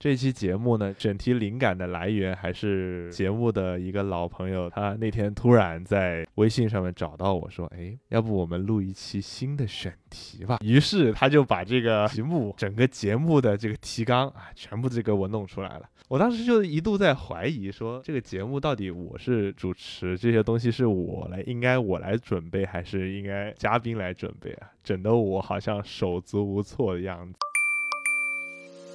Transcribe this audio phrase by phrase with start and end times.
[0.00, 15.82] 这期节目呢，选题灵感的来源还是节目的一个老朋友，他那天突然在微信上面找到我说：“哎，要不我们录一期新的选题吧？”于是他就把这个题目、整个节目的这个提纲啊，全部就给我弄出来了。
[16.08, 24.70] 我当时就一度在怀疑，说这个节目到底我是主持，这些东西是我来应该我来准备，还是应该嘉宾来准备啊？
[24.82, 27.38] 整得我好像手足无措的样子。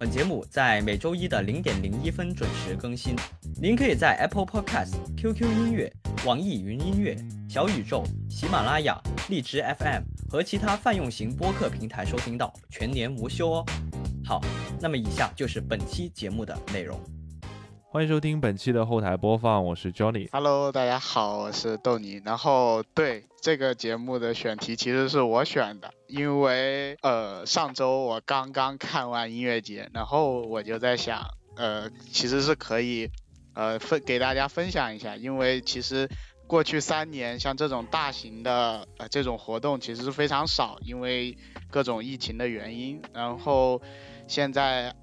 [0.00, 3.14] 本节目在每周一的零点零一分准时更新。
[3.60, 5.92] 您可以在 Apple Podcast、QQ 音乐、
[6.24, 7.14] 网易云音乐、
[7.50, 13.66] 小宇宙、喜马拉雅、荔枝 FM 和其他泛用型播客平台收听到，全年无休哦。
[14.24, 14.40] 好，
[14.80, 16.98] 那么以下就是本期节目的内容。
[17.82, 20.30] 欢迎收听本期的后台播放，我是 Johnny。
[20.32, 22.22] Hello，大家好，我是豆泥。
[22.24, 31.22] 然后对这个节目的选题其实是我选的，因为呃上周我刚刚看完音乐节，然后我就在想，
[31.56, 33.10] 呃其实是可以
[33.54, 36.08] 呃分给大家分享一下，因为其实
[36.46, 41.38] 过去三年像这种大型的呃这种活动其实是非常少，因为
[41.70, 43.80] 各种疫情的原因，然后。
[44.28, 44.94] 现在，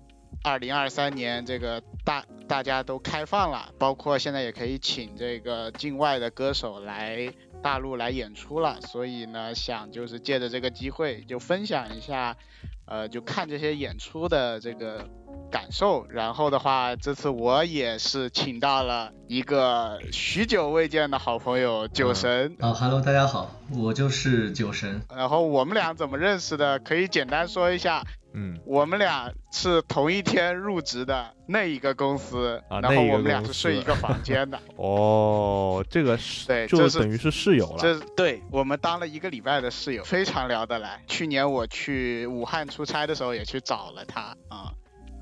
[0.42, 7.30] 二零二三年这个大大家都开放了，包括现在也可以请这个境外的歌手来
[7.62, 12.38] 大陆来演出了，所以呢，想就是借着这个机会就分享一下，
[12.86, 15.10] 呃，就看这些演出的这个
[15.52, 16.06] 感受。
[16.10, 22.56] 然后的话，这次我也是请到了一个许久未见的好朋友酒神。
[22.60, 25.02] 啊，Hello，，大家好，我就是酒神。
[25.16, 26.80] 然后我们俩怎么认识的？
[26.80, 28.04] 可以简单说一下。
[28.34, 34.60] 嗯，我们俩是同一天入职的那一个公司，然后我们俩是睡一个房间的。
[34.78, 37.78] 哦，这个是对，就等于是室友了。
[37.80, 41.02] 这对我们当了一个礼拜的室友，非常聊得来。
[41.08, 44.72] 去年我去武汉出差的时候也去找了他啊，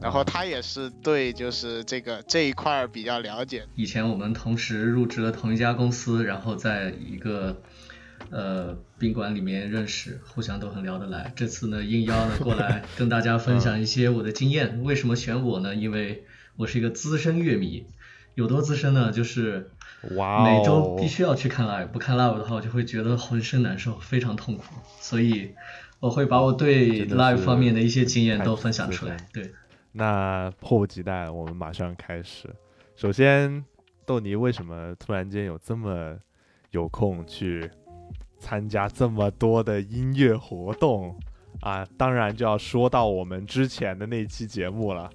[0.02, 3.66] 然后他也是对就是这个这一块比较了解。
[3.76, 7.62] 以前我们同时入职了同一家公司，然后在一个。
[8.32, 11.32] 呃，宾馆里面认识，互相都很聊得来。
[11.36, 14.82] 这次呢，应邀呢过来 跟大家分享一些我的经验。
[14.84, 15.76] 为什么选我呢？
[15.76, 16.24] 因为
[16.56, 17.86] 我是一个资深乐迷，
[18.34, 19.12] 有多资深呢？
[19.12, 19.70] 就是
[20.02, 24.64] 每周必须要去看 live，不看 live 的话，我就会觉得浑身难受，非常痛苦。
[25.02, 25.54] 所以
[26.00, 29.18] 我会把我对 live 方面的一些经验都分享出来。
[29.34, 29.52] 对，
[29.98, 32.54] 那迫不及待，我们马上开始。
[32.98, 33.64] 首先，
[34.06, 36.18] 豆泥为什么突然间有这么
[36.72, 37.70] 有空去？
[38.38, 41.18] 参加这么多的音乐活动
[41.62, 45.10] 啊，当然就要说到我们之前的那期节目了。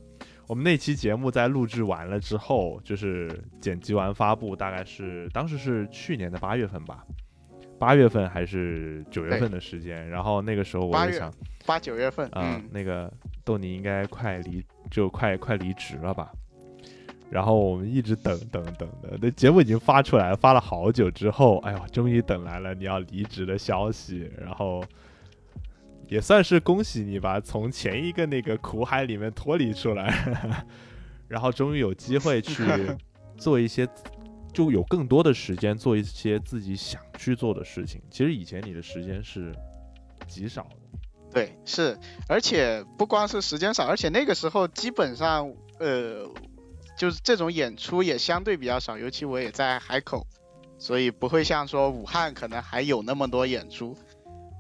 [0.49, 3.31] 我们那期节目在录制完了之后，就是
[3.61, 7.05] 剪辑完发布，大概是当时是去年的八月份吧，
[7.81, 10.09] 八月份还是九月份的时间。
[10.09, 11.33] 然后那个时候我就想，
[11.67, 16.31] 八九月份啊，那个豆泥应该快离就快快离职了吧。
[17.31, 24.85] 然后我们一直等等等的，那节目已经发出来了，发了好久之后，哎呦，终于等来了你要离职的消息，然后
[26.09, 30.12] 也算是恭喜你吧，从前一个那个苦海里面脱离出来，
[31.29, 32.65] 然后终于有机会去
[33.39, 33.87] 做一些，
[34.53, 38.00] 就有更多的时间做一些自己想去做的事情。
[38.11, 39.55] 其实以前你的时间是
[40.27, 40.77] 极少的，
[41.33, 46.28] 对，是，而且不光是时间少，而且那个时候基本上，呃。
[46.99, 50.27] 就是这种演出也相对比较少，尤其我也在海口，
[50.78, 53.97] 所以不会像说武汉可能还有那么多演出。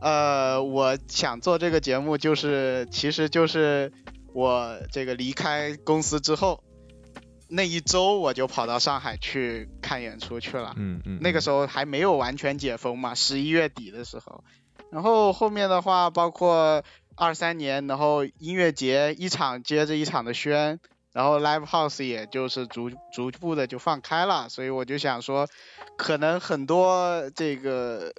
[0.00, 3.92] 呃，我想做这个节目，就是其实就是
[4.32, 6.64] 我这个离开公司之后
[7.50, 10.74] 那一周，我就跑到上海去看演出去了。
[10.76, 11.18] 嗯嗯。
[11.20, 14.42] 那个时候还没有完全解封嘛，十一月底的时候。
[14.90, 16.82] 然后后面的话，包括
[17.16, 20.80] 二三年，然后音乐节一场接着一场的宣。
[21.12, 25.48] 然后 live house 也就是逐逐步的就放开了，所以我就想说，
[25.96, 28.12] 可能很多这个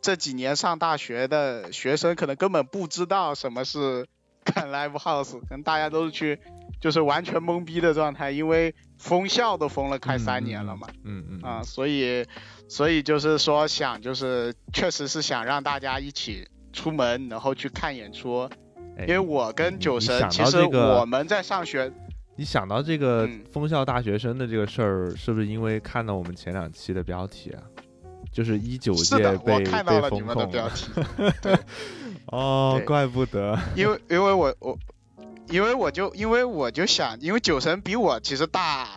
[0.00, 4.06] 这几年上大学的学生可能根本不知道什么是
[4.46, 6.38] 看 live house，可能大家都是去
[6.80, 12.24] 就是完全懵逼的状态，因为封校都封了快三年了嘛，嗯嗯啊，所以
[12.68, 18.48] 所以就是说想就是确实是想让大家一起出门然后去看演出，
[19.00, 21.92] 因为我跟酒神其实我们在上学。
[22.36, 27.62] 你想到这个封校大学生的这个事儿，是不是因为看到我们前两期的标题啊？
[28.32, 30.50] 就是一九届被被封控。
[31.42, 31.54] 对，
[32.26, 33.58] 哦，怪不得。
[33.76, 34.78] 因为因为我我
[35.50, 38.88] 因为我就因为我就想，因为九神比我其实大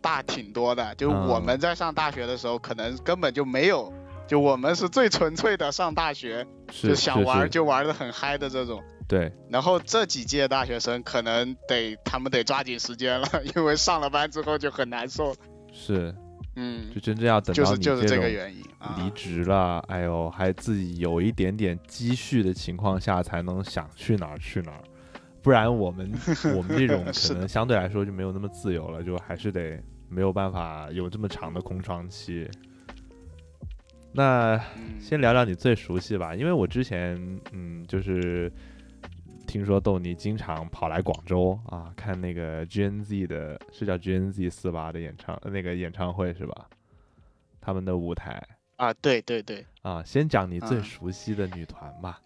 [0.00, 1.26] 大挺多的，就嗯。
[1.28, 3.92] 我们在上大学的时候，可能根本就没有，
[4.26, 8.82] 就我们是最纯粹的上大学，是就想玩就玩的很嗨的这种。
[9.08, 15.34] 对，然后这几届大学生可能得他们得抓紧时间了， 因为上了班之后就很难受。
[15.72, 16.14] 是，
[16.56, 16.90] 嗯。
[16.94, 18.96] 就，真正要等到你就是就是这种个原因啊。
[18.98, 24.82] 离职了，哎呦，还自己有一点点积蓄的情况下，才能想去哪儿去哪儿，
[25.48, 26.12] 不然我们
[26.54, 32.46] 我们这种可能相对来说就没有那么自由了，就还是得没有办法有这么长的空窗期。
[34.12, 37.16] 那嗯先聊聊你最熟悉吧，因为我之前
[37.52, 38.52] 嗯就是
[39.46, 46.66] 听说豆泥经常跑来广州啊看那个 GNZ 的，是叫 GNZ 四八的演唱那个演唱会是吧？
[47.58, 48.46] 他们的舞台。
[48.76, 52.20] 啊，对对对，啊，先讲你最嗯熟悉的女团吧。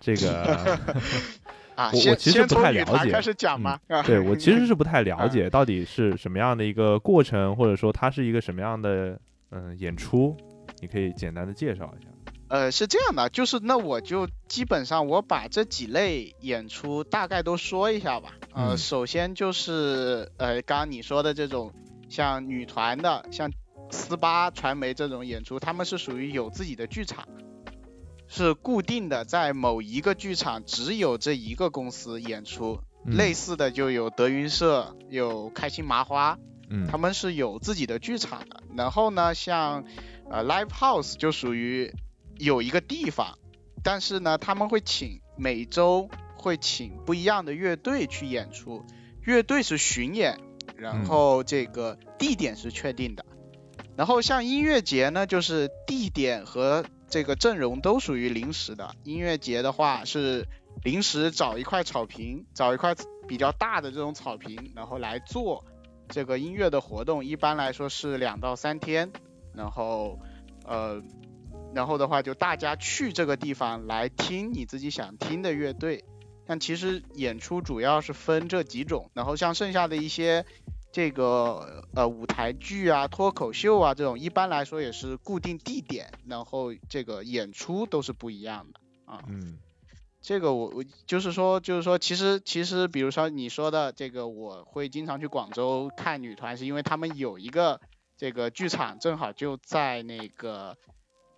[0.00, 0.76] 这个
[1.74, 3.78] 啊，我我其实不太了解开始讲嘛。
[3.88, 9.18] 啊对我其实是不太 了啊解到底是什么样的一个过程，或者说它是一个什么样的
[9.50, 10.36] 嗯演出，
[10.80, 12.10] 你可以简单的介绍一下。
[12.48, 18.34] 呃，是这样的，就是那我就基本上我把这几类演出大概都说一下吧。
[18.52, 21.72] 呃，嗯首先就是呃，刚刚你说的这种
[22.08, 23.50] 像女团的，像
[23.90, 27.26] 斯巴传媒这种演出，他们是属于有自己的剧场，
[28.28, 32.80] 是固定的，在某一个剧场只有这一个公司演出。
[32.80, 36.38] 嗯类似的就有德云社，有开心麻花，
[36.70, 38.62] 嗯，他们是有自己的剧场的。
[38.74, 39.84] 然后呢，像
[40.30, 41.92] 呃 live house 就属于
[42.38, 43.38] 有一个地方，
[43.82, 48.86] 但是呢，他们会请每周会请不一样的乐队去演出，
[49.20, 50.40] 乐队是巡演，
[50.74, 53.26] 然嗯后这个地点是确定的。
[53.98, 58.96] 然后像音乐节呢，就是地点和这个阵容都属于临时的。
[59.04, 60.48] 音乐节的话是
[60.82, 62.96] 临时找一块草坪，找一块
[63.28, 65.64] 比较大的这种草坪，然后来做
[66.08, 69.12] 这个音乐的活动，一般来说是两到三天，
[69.54, 70.18] 然后
[70.66, 71.00] 呃，
[71.72, 76.04] 然后的话就大家去这个地方来听你自己想听的乐队。
[76.48, 80.44] 但其实演出主要是分这几种，然后像剩下的一些
[80.94, 88.78] 这个呃舞台剧啊、脱口秀啊这种，一般来说也是固定地点，然后这个演出都是不一样的
[89.12, 89.20] 啊。
[89.26, 89.58] 嗯
[90.22, 97.80] 这个我我就是说就是说，其实其实比如说你说的这个，我会经常去广州看女团，是因为他们有一个
[98.16, 100.76] 这个剧场，正好就在那个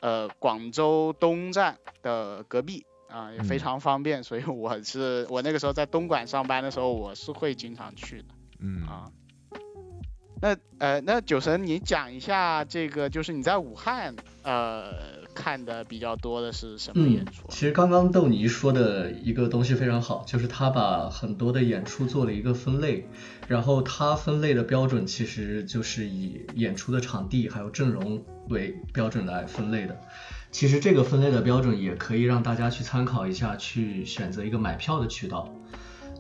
[0.01, 8.29] 呃广州东站的隔壁啊，也非嗯常方便，所以我是我那个时候在东莞上班的时候，我是会经常去的
[8.61, 9.11] 嗯啊。
[10.47, 14.15] 那呃，那九神，你讲一下这个，就是你在武汉
[14.45, 14.93] 呃
[15.35, 17.51] 看的比较多的是什么嗯演出，啊？
[17.51, 23.09] 其实刚刚豆泥说的一个东西非常好，就是他把很多的演出做了一个分类，
[23.49, 30.01] 然后他分类的标准其实就是以演出的场地还有阵容为标准来分类的。
[30.53, 35.53] 其实这个分类的标准也可以让大家去参考一下，去选择一个买票的渠道。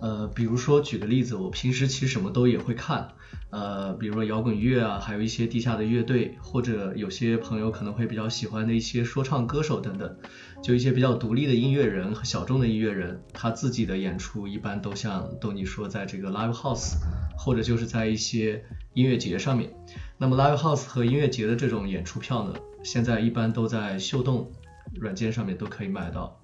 [0.00, 3.08] 呃，比如说举个例子，我平时其实什么都也会看，
[3.50, 10.16] 呃，比如说摇滚乐啊，还有一些地下的乐队，或者有些朋友可能会比较喜欢的一些说唱歌手等等，
[10.62, 16.96] 就一些比较独立的音乐人和小众的音乐人，他自己的演出一般都像逗你说，在这个 live house，
[17.38, 18.62] 或者就是在一些
[18.94, 19.70] 音乐节上面。
[20.18, 24.50] 那么 live house 和音乐节的这种演出票呢，现在一般都在秀动
[24.94, 26.40] 软件上面都可以买到。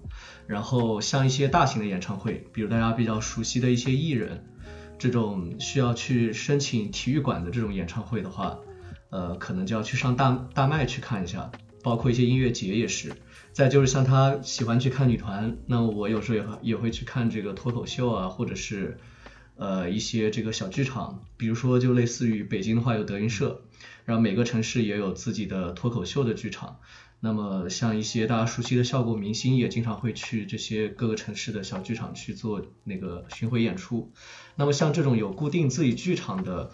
[0.47, 4.45] 然后像一些大型的演唱会，比如大家比较熟悉的一些艺人，
[4.99, 8.59] 这种需要去申请体育馆的这种演唱会的话，
[9.09, 13.13] 呃，可能就要去上大大麦去看一下，包括一些音乐节也是。
[13.51, 18.97] 再就是像他喜欢去看女团，那我有时候也会也会去看这个脱口秀啊，或者是
[19.57, 23.61] 呃一些这个小剧场，比如说就类似于北京的话有德云社，
[24.05, 26.79] 然后每个城市也有自己的脱口秀的剧场。
[27.25, 34.11] 那么像一些大家熟悉的效果明星，也经常会去这些各个城市的小剧场去做那个巡回演出。
[34.57, 36.69] 那么像这种有固定自己剧场的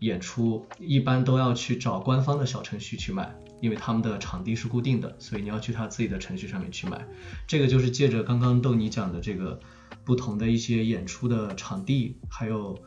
[0.00, 7.06] 演出，一般都要去找官方的小程序去买，因为他们的场地是固定的，所以你要去他自己的程序上面去买。
[7.46, 9.58] 这个就是借着刚刚逗你讲的这个
[10.04, 12.78] 不同的一些演出的场地，还有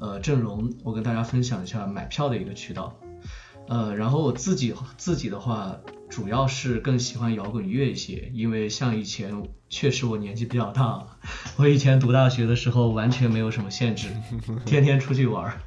[0.00, 2.98] 呃阵容，我跟大家分享一下买票的一个渠道。
[3.66, 5.80] 呃，然后我自己自己的话，
[6.14, 9.34] 主要是更喜欢摇滚乐一些，因为像以前
[9.68, 11.18] 确实我年纪比较大了，
[11.58, 14.06] 我以前读大学的时候完全没有什么限制，
[14.64, 15.60] 天天出去玩儿。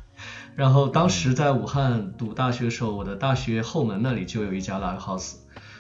[0.56, 5.34] 然后当时在武汉读大学的时候，我的大学后门那里就有一家 live house，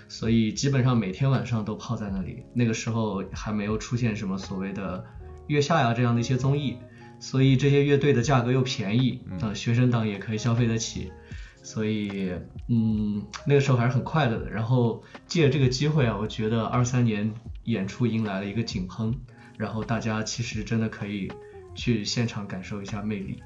[0.09, 2.43] 所以基本上每天晚上都泡在那里。
[2.53, 5.01] 那个时候还没有出现什么所谓的
[5.47, 6.75] 月下呀这样的一些综艺，
[7.21, 11.09] 所以这些乐队的价格又便宜，嗯呃，学生党也可以消费得起，
[11.67, 12.31] 所以
[12.69, 14.49] 嗯，那个时候还是很快乐的。
[14.49, 17.33] 然后借这个机会啊，我觉得二三年
[17.65, 19.13] 演出迎来了一个井喷，
[19.57, 21.29] 然后大家其实真的可以
[21.75, 23.43] 去现场感受一下魅力，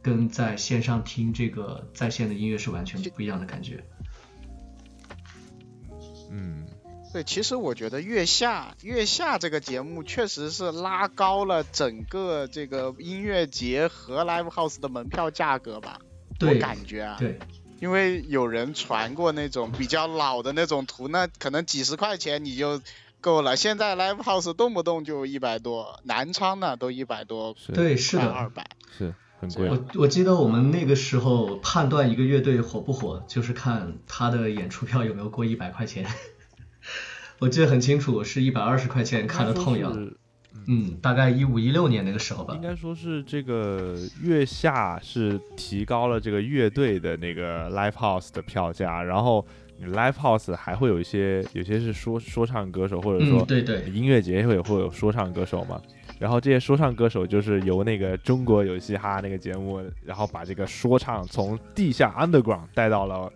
[0.00, 3.84] 跟在线上听这个在线的音乐是完全不一样的感觉。
[6.30, 6.64] 嗯，
[7.12, 15.98] 对，其实我觉得月下月下这个节目确实是拉高了整个这个音乐节和 live house 的门票价格吧，
[16.30, 17.38] 我对感觉啊，对，
[17.80, 22.80] 因为有人传过那种比较老的那种图，那可能几十块钱你就
[23.20, 23.56] 够了。
[23.56, 28.66] 现在 live house 动不动就一百多，南昌呢都一百多，对，是的，二百。
[28.96, 29.68] 是很贵。
[29.68, 36.06] 我我记得我们那个时候判断一个乐队火不火，就是看他的演出票有没有过一百块钱。
[37.40, 40.12] 我记得很清楚，是一百二十块钱看的痛痒。
[40.64, 42.54] 是嗯，大概一五一六年那个时候吧。
[42.54, 42.60] 应。
[42.60, 49.44] 该说是这个月下是提高了这个乐队的那个 live house 的票价，然后
[49.78, 55.80] 你 live house 还会有一些有些是说说唱歌手，或者说嗯，对对，音乐节会会有说唱歌手嘛，
[56.18, 63.30] 然后这些说唱歌手就是由那个中国有嘻哈那个节目，然后把这个说唱从地下 underground 带到了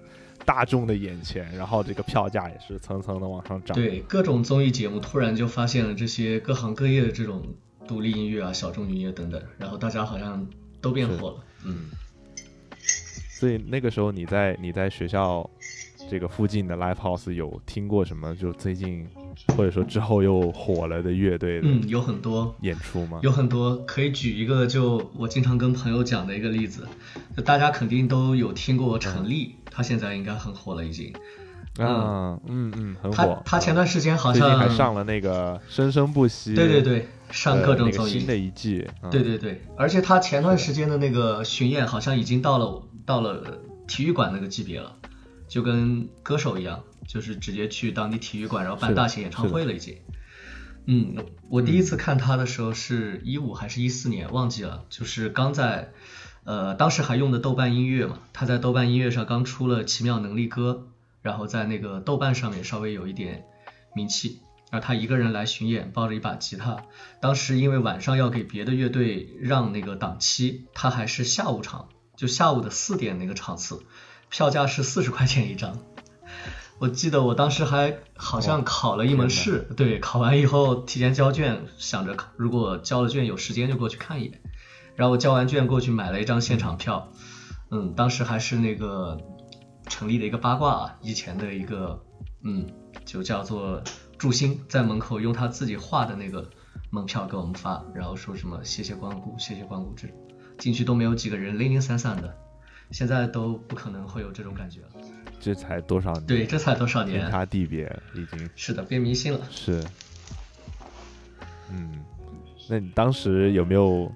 [0.49, 3.75] 大众的眼前，然后这个票价也是层层的往上涨。
[3.77, 7.45] 对各种综艺节目突然就发现了这些各行各业的这种
[7.87, 10.49] 独立音乐啊、小众音乐等等，然后大家好像
[10.81, 11.45] 都变火了。
[11.67, 11.91] 嗯，
[13.29, 15.49] 所以那个时候你在你在学校
[16.09, 19.07] 这个附近的 live house 有听过什么就最近
[19.57, 23.21] 或者说之后又火了的乐队的嗯，有很多演出吗？
[23.23, 26.87] 有很多可以举一个，就我经常跟朋友讲的一个例子，
[27.37, 31.13] 就大家肯定都有听过陈粒，他现在应该很火了已经。
[31.81, 33.43] 嗯，嗯嗯，很他火。
[33.45, 38.27] 他前段时间好像还上了那个《生生不息》，对对对，上各种综艺新。
[38.27, 38.85] 的一季。
[39.03, 44.97] 嗯对对对，而且他前段时间的那个巡演好像已经到了到了体育馆那个级别了，
[45.47, 49.97] 就跟歌手一样，就是直接去当地体育馆，然后办大型演唱会了已经。
[50.87, 51.17] 嗯，
[51.49, 55.93] 我第一次看他的时候是一五还是一四年，忘记了，就是刚在，
[56.45, 60.87] 呃，当时还用的豆瓣音乐嘛，他在豆瓣音乐上刚出了《奇妙能力歌》，
[61.23, 63.45] 然后在那个豆瓣上面稍微有一点
[63.95, 64.41] 名气。
[64.71, 66.85] 然后他一个人来巡演，抱着一把吉他。
[67.21, 73.83] 当时因为晚上要给别的乐队让那个档期，他还是下午场，就下午的四点那个场次，
[74.29, 75.79] 票价是四十块钱一张。
[76.79, 84.41] 我记得我当时还好像考了一门试，对，考完以后提前交卷，想着如果交了卷有时间就过去看一眼。
[84.95, 87.13] 然后我交完卷过去买了一张现场票，
[87.71, 89.19] 嗯，当时还是那个
[89.87, 92.01] 成立的一个八卦啊，以前的一个，
[92.43, 92.67] 嗯，
[93.05, 93.83] 就叫做
[94.17, 96.49] 祝星在门口用他自己画的那个
[96.91, 100.17] 门票给我们发，然后说什么谢谢光顾，谢谢光顾这种，
[100.59, 102.37] 进去都没有几个人，零零散散的，
[102.91, 104.89] 现在都不可能会有这种感觉了。
[105.41, 106.27] 这才多少年？
[106.27, 107.31] 对，这才多少年天年？
[107.31, 109.41] 差地别，已经是的，变明星了。
[109.51, 109.83] 是。
[111.71, 112.01] 嗯，
[112.69, 114.11] 那你当时有没有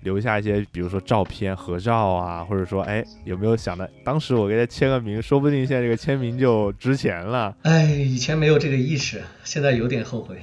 [0.00, 7.56] 留下一些，比如说照片、合照啊，或者说，哎，有没有想的，当时我给他签个名，说不定现在这个签名就值钱了。
[7.62, 10.40] 哎，以前没有这个意识，现在有点后悔。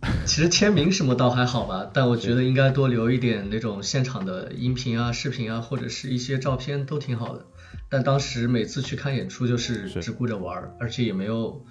[0.24, 7.44] 其实签名什么倒还好吧，但我觉得应该多留一点那种现场的音频啊、视频啊，或者是一些照片都挺好的。
[7.90, 11.66] 但当时每次去看演出就是是只顾着玩，而且也没有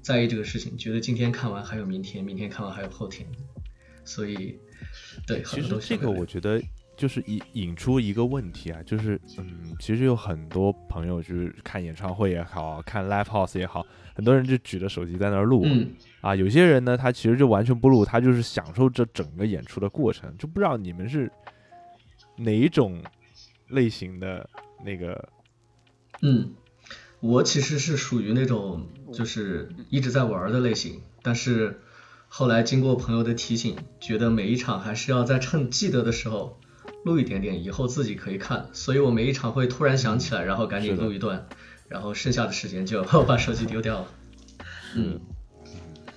[0.00, 3.28] 在意这个事情，觉得今天看完还有明天，明天看完还有后天，
[4.04, 4.58] 所以
[5.26, 6.62] 对其实这个我觉得
[6.96, 15.90] 就是引引出一个问题啊，就是嗯，其实有很多朋友就是看演唱会也好看 live house 也好，很多人就举着手机在那儿录，嗯。
[16.20, 21.30] 啊，有些人呢，他其实就完全不录，他就是享受这整个演出的过程，就不知道你们是
[22.36, 23.02] 哪一种
[23.68, 24.48] 类型的
[24.84, 25.28] 那个，
[26.22, 26.54] 嗯，
[27.20, 31.80] 我其实是属于那种就是一直在玩儿的类型，但是
[32.28, 36.58] 后来经过朋友的提醒，觉得每一场还是要在趁记得的时候
[37.04, 41.46] 录一点点，以后自己可以看，所以我每一场会突然想起来，然后赶紧录一段，
[41.88, 44.06] 然后剩下的时间就 把手机丢掉了。
[44.96, 45.20] 嗯，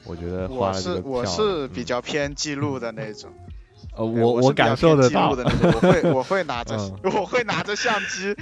[0.05, 3.31] 我觉得花我是了这个票我是比嗯较偏记录的那种，
[3.95, 8.35] 呃，对我我感受得到偏记录的，那种，我会我会拿着、 嗯我会拿着相机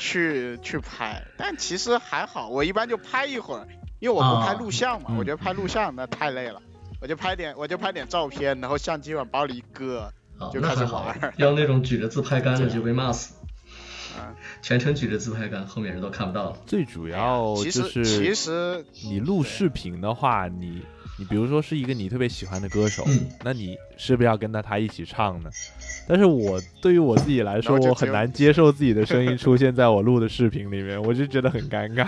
[0.00, 3.68] 去去拍，但其实还好，我一般就拍一会儿，
[4.00, 6.60] 因为我不拍啊录像嘛，嗯我觉得拍录像那太累了，
[7.02, 13.34] 我就拍点我就拍点照片，然后相机往包里一搁，好，就开始那还好玩儿，要那种举着自拍杆的就被骂死，
[14.18, 16.56] 啊，全程举着自拍杆，后面人都看不到了。
[16.66, 20.82] 最主要其就实其实你录视频的话，你
[21.18, 25.50] 你比如说是一个你特别喜欢的歌手，嗯那你是不是要跟着他一起唱呢？
[26.10, 32.04] 但是我对于我自己来说，我很难接受自己的声音出现在我录的视频里面，我就觉得很尴尬。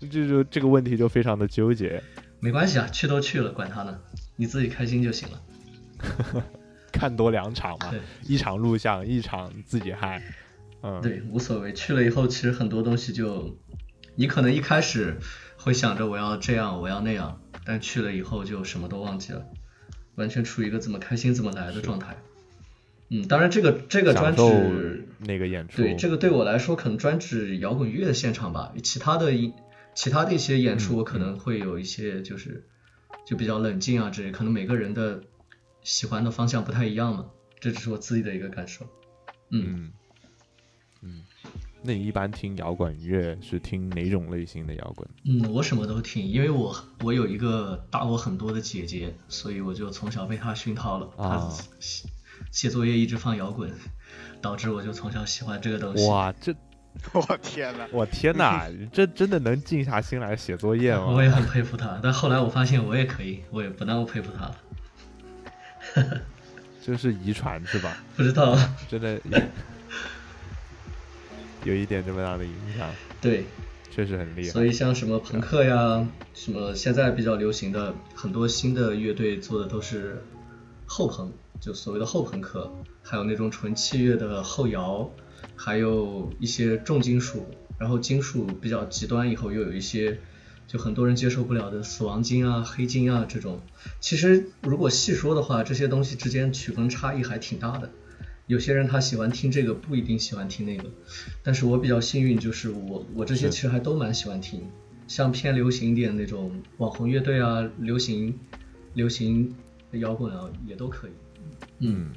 [0.00, 2.02] 这就这个问题就非常的纠结。
[2.40, 3.98] 没关系啊，去都去了，管他呢，
[4.36, 6.42] 你自己开心就行了。
[6.90, 7.92] 看多两场嘛，
[8.26, 10.22] 一场录像，一场自己嗨。
[10.82, 11.74] 嗯，对，无所谓。
[11.74, 13.54] 去了以后，其实很多东西就，
[14.14, 15.18] 你可能一开始
[15.58, 19.44] 会想着我要这样，我要那样，但去了以后就什么都忘记了，
[20.14, 22.16] 完全处于一个怎么开心怎么来的状态。
[23.08, 25.82] 嗯，当然这个这个专指那个演出。
[25.82, 29.52] 对，这个对我来说可能专指摇滚乐的现场吧，其他的一
[29.94, 32.66] 其他的一些演出，嗯我可能会有一些就是
[33.24, 35.22] 就比较冷静啊之类，可能每个人的
[35.82, 37.26] 喜欢的方向不太一样嘛，
[37.60, 38.84] 这只是我自己的一个感受。
[39.50, 39.92] 嗯，嗯
[41.02, 41.22] 嗯，
[41.82, 45.08] 那你一般听摇滚乐是听哪种类型的摇滚？
[45.24, 51.06] 嗯，我什么都听，因为我我有一个大我很多的姐姐，所以我就从小被她熏陶了。
[51.16, 51.48] 啊她
[51.78, 52.08] 写
[52.56, 53.70] 写作业一直放摇滚，
[54.40, 56.08] 导致我就从小喜欢这个东西。
[56.08, 56.54] 哇，这
[57.12, 61.04] 我天呐，我天哪，这真的能静下心来写作业吗？
[61.04, 64.56] 我也很佩服他，但后来我发现我也可以，我也不那么佩服他了。
[66.82, 67.94] 这是遗传是吧？
[68.16, 68.58] 不知道，
[68.88, 69.20] 真的
[71.64, 72.88] 有一点这么大的影响，
[73.20, 73.44] 对，
[73.90, 74.48] 确实很厉害。
[74.48, 80.24] 所以像什么朋克呀，什么现在比较流行的很多新的乐队做的都是
[80.86, 82.70] 后朋，就所谓的后朋克，
[83.02, 85.10] 还有那种纯器乐的后摇，
[85.54, 87.46] 还有一些重金属，
[87.78, 90.18] 然后金属比较极端以后又有一些
[90.66, 93.60] 就很多人接受不了的死亡金啊、黑金啊这种。
[94.00, 97.90] 其实如果细说的话，这些东西之间曲风差异还挺大的。
[98.46, 100.88] 有些人他喜欢听这个，不一定喜欢听那个。
[101.42, 104.62] 但是我比较幸运，就是我我这些其实还都蛮喜欢听，
[105.08, 108.38] 像偏流行一点那种网红乐队啊，流行
[108.94, 109.52] 流行
[109.92, 111.10] 摇滚啊，也都可以。
[111.80, 112.12] 嗯，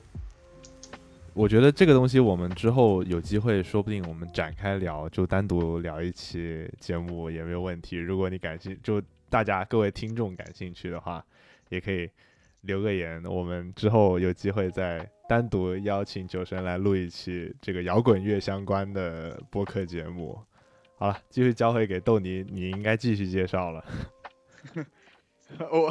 [1.33, 7.97] 我觉得这个东西我们之后有机会，说不定我们展开聊，就单独聊一期节目也没有问题。
[7.97, 11.23] 如果你感兴，就大家各位听众感兴趣的话，
[11.69, 12.09] 也可以
[12.61, 20.37] 留个言，我们之后有机会再单独邀请酒神来录一期这个摇滚乐相关的播客节目。
[20.97, 23.85] 好了，继续交回给豆泥，你应该继续介绍了。
[25.71, 25.87] 我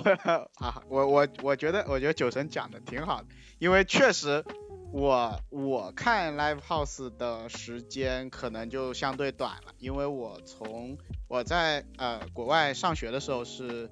[0.58, 4.44] 啊，我我我觉得，我觉得酒神讲的挺好的，因为确实
[4.92, 13.90] 我我看 live house 的时间可能就相对短了，因为我从我在呃国外上学的时候是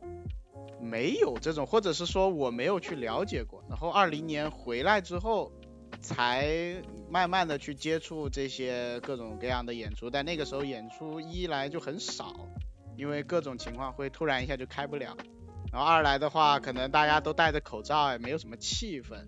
[0.80, 5.52] 没有这种，或者是说我没有去了解过，然后二零年回来之后
[6.00, 12.48] 才慢慢的去接触这些各种各样的演出，但那个时候演出一来就很少，
[12.96, 15.16] 因为各种情况会突然一下就开不了。
[15.76, 19.26] 然后二来的话，可能大家都戴着口罩，也没有什么气氛。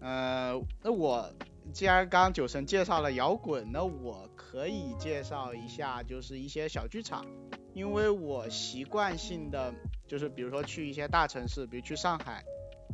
[0.00, 1.34] 呃，那我
[1.72, 7.26] 既然刚刚九神介绍了摇滚，那我可以介绍一下，就是一些小剧场，
[7.74, 9.74] 因为我习惯性的
[10.06, 12.44] 就是比如说去一些大城市，比如去上海，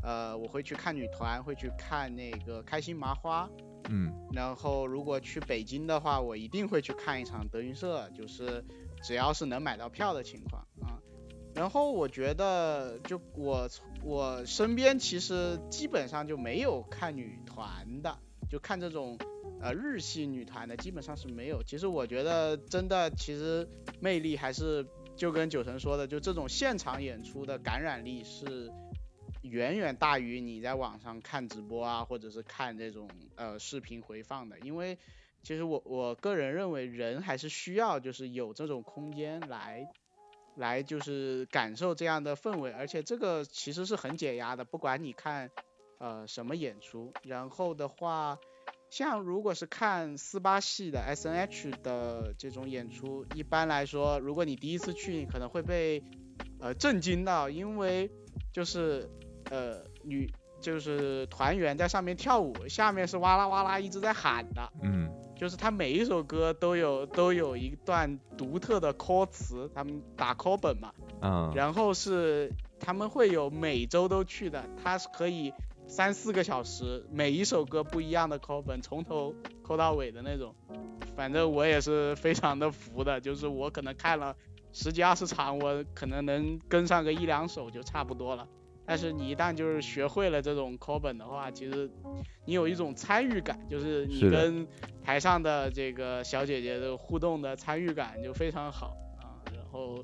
[0.03, 3.51] 呃，我会去看女团，会去看那个开心麻花。
[3.91, 8.65] 嗯然后如果去北京的话，我一定会去看一场德云社，就是
[9.03, 10.97] 只要是能买到票的情况啊。
[11.59, 13.69] 然后我觉得，就我
[14.05, 18.17] 我身边其实基本上就没有看女团的，
[18.49, 19.19] 就看这种
[19.61, 21.61] 呃日系女团的，基本上是没有。
[21.65, 23.69] 其实我觉得真的，其实
[24.01, 28.71] 魅力还是就跟九成说的，就这种现场演出的感染力是
[29.43, 34.97] 远远大于你在网上看直播啊，或者是看这种呃视频回放的，因为
[35.43, 39.89] 其实我我个人认为人还是需要就是有这种空间来
[40.59, 45.51] 来就是感受这样的氛围，而且这个其实是很解压的，不管你看
[45.99, 48.39] 呃什么演出，然后的话。
[48.91, 56.03] 像如果是看四八系的 S N H 的这种演出，一般来说，如果你第一次去，你可能会被
[56.59, 58.11] 呃震惊到，因为
[58.51, 59.07] 就是
[59.51, 75.55] 呃女就是团员在上面跳舞，下面是哇啦哇啦一直在喊的，嗯就是他每一首歌都有都有一段独特的 call 词，他们打 call 本嘛，嗯，然后是他们会有每周都去的，他是可以
[75.87, 79.33] 三四个小时，每一首歌不一样的 call 本，从头
[79.65, 80.55] call 到尾的那种。
[81.17, 84.37] 反正我也是非常的服的，就是我可能看了
[84.73, 88.47] 十几二十场，我可能能跟上个一两首就差不多了。
[88.89, 91.91] 但是你一旦就是学会了这种 call 本的话，其实
[92.47, 94.67] 你有一种参与感，就是你跟
[95.05, 99.37] 台上的这个小姐姐的互动的参与感就非常好啊。
[99.55, 100.03] 然后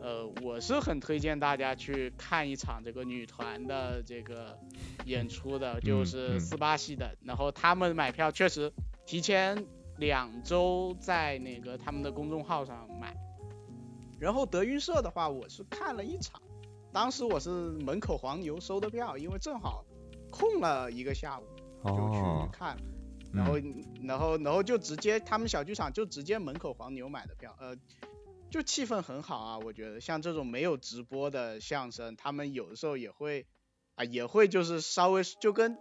[0.00, 4.58] 呃，我是很推荐大家去看一场这个女团的这个
[5.04, 7.16] 演出的，就嗯是嗯斯巴系的。
[7.22, 8.72] 然后他们买票确实
[9.06, 9.64] 提前
[9.98, 13.16] 两周在那个他们的公众号上买。
[14.18, 16.40] 然后德云社的话，我是看了一场，
[16.96, 19.84] 当时我是门口黄牛收的票，因为正好
[20.30, 21.44] 空了一个下午，
[21.84, 22.74] 就哦去，看。
[23.34, 27.76] 然后嗯，然后，然后就直接他们小剧场就直接门口黄牛买的票，呃，
[28.50, 33.46] 就气氛很好啊，我觉得像这种没有直播的相声，他们有的时候也会
[33.96, 35.76] 啊，也会就是稍微就跟，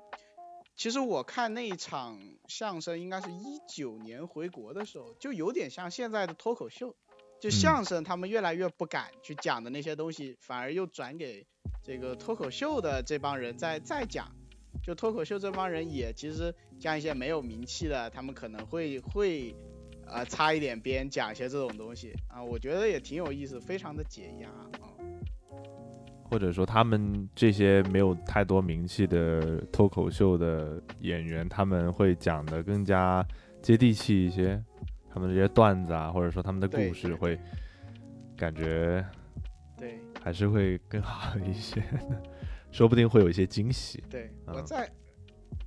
[0.75, 6.93] 其实我看那一场相声应该是一九年回国的时候，就有点像现在的脱口秀，
[7.45, 11.45] 就嗯相声他们越来越不敢去讲的那些东西，反而又转给
[11.83, 14.27] 这个脱口秀的这帮人在再讲。
[14.81, 19.55] 就脱口秀这帮人也其实像一些没有名气的，他们可能会会
[20.07, 24.89] 呃擦一点边讲一些这种东西啊，我觉得也挺有意思，非常的解压啊。
[26.23, 33.23] 或者说他们这些没有太多名气的脱口秀的演员，他们会讲的更加
[33.61, 34.59] 接地气一些，
[35.15, 37.39] 他们这些段子啊，或者说他们的故事会
[38.35, 39.03] 感觉
[39.77, 41.81] 对还是会更好一些，
[42.69, 44.03] 说不定会有一些惊喜。
[44.09, 44.91] 对，嗯我在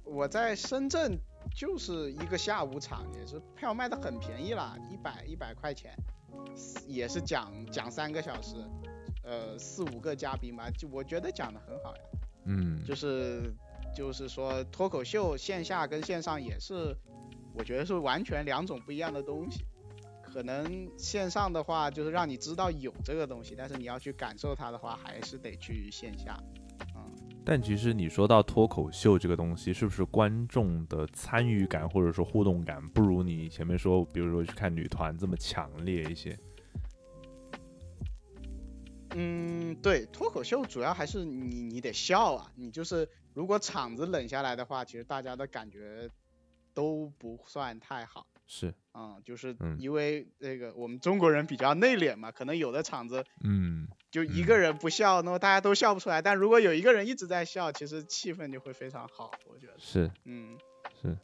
[0.05, 1.19] 我在深圳
[1.57, 5.97] 就是一个下午场，也是票卖的很便宜啦，一百一百块钱，
[6.87, 8.57] 也是讲讲三个小时，
[9.23, 12.03] 呃四五个嘉宾嘛，就我觉得讲的很好呀。
[12.45, 13.51] 嗯，就是
[13.97, 16.95] 就是说脱口秀线下跟线上也是，
[17.59, 19.65] 我觉得是完全两种不一样的东西。
[20.23, 26.39] 可能线上的话，就是让你知道有这个东西，但是你要去感受它的话，还是得去线下。
[26.95, 27.13] 嗯，
[27.45, 36.39] 但其实你说到脱口秀这个东西，是不是观众的参与感或者说互动感不如你前面说，比如说去看女团这么强烈一些？
[39.15, 46.09] 嗯，对，脱口秀主要还是你你得笑啊，你就是如果场子冷下来的话，其实大家的感觉
[46.79, 48.25] 都不算太好。
[48.47, 56.23] 是，嗯，就是嗯因为这个我们中国人比较内敛嘛，可能有的场子嗯，就一个人不笑，那么大家都笑不出来。
[56.23, 59.73] 但如果有一个人一直在笑，其实气氛就会非常好，我觉得。
[59.77, 60.57] 是嗯，
[61.03, 61.19] 是。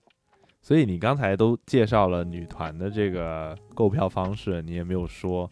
[0.61, 5.49] 所以你刚才都介绍了女团的这个购票方式，你也没有说，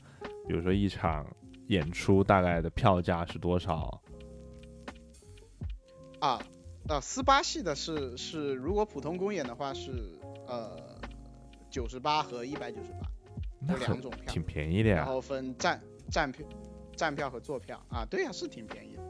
[0.49, 1.25] 比如说一场
[1.69, 4.03] 演出大概的票价是多少？
[6.19, 6.39] 啊，
[6.89, 10.77] 呃，斯巴系的是是，如果普通公演的话是呃
[11.71, 13.09] 九十八和一百九十八，
[13.61, 14.97] 那两种票挺便宜的呀。
[14.97, 16.47] 然后分站站票、
[16.97, 19.03] 站票和坐票啊，对呀、是挺便宜的，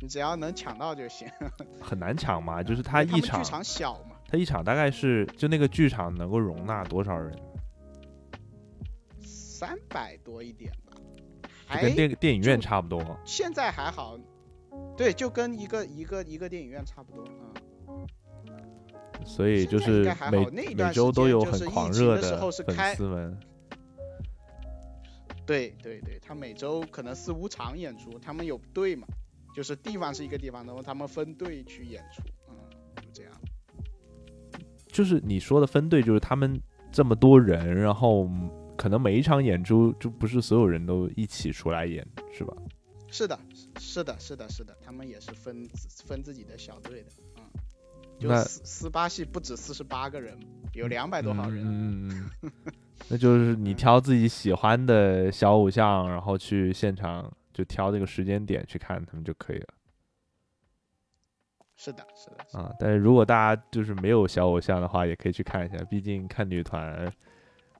[0.00, 1.26] 你只要能抢到就行。
[1.80, 7.36] 很难抢嘛，就是他一场他们剧场小嘛，他一场大概是就那个剧场能够容纳多少人？
[9.20, 10.92] 三百多一点吧，
[11.66, 13.02] 还跟电电影院差不多。
[13.24, 14.18] 现在还好，
[14.96, 17.50] 对，就跟一个一个一个电影院差不多，啊。
[19.24, 23.38] 所以就是每每周都有很狂热的时候是粉开丝们。
[25.46, 29.06] 对对对，他每周可能四五场演出，他们有队嘛，
[29.54, 32.56] 就是地方是一个地方，然后他们分队去演出，嗯，
[32.96, 33.32] 就这样。
[34.88, 36.60] 就是你说的分队，就是他们
[36.92, 38.28] 这么多人，然后
[38.76, 42.54] 可能每一场演出就不是所有人都一起出来演，是吧？
[43.14, 43.38] 是的，
[43.78, 45.68] 是的，是的，是的，他们也是分
[46.04, 47.44] 分自己的小队的，嗯，
[48.18, 50.36] 就那斯斯巴系不止四十八个人，
[50.72, 52.50] 有两百多号人，嗯嗯嗯嗯，
[53.08, 59.68] 那就是你挑自己喜欢的小偶像，然后去现场就挑这个时间点去看他们就可以了
[61.76, 62.74] 是的，是的，是的啊。
[62.80, 67.12] 但是如果大家就是没有小偶像的话，也可以去看一下，毕竟看女团，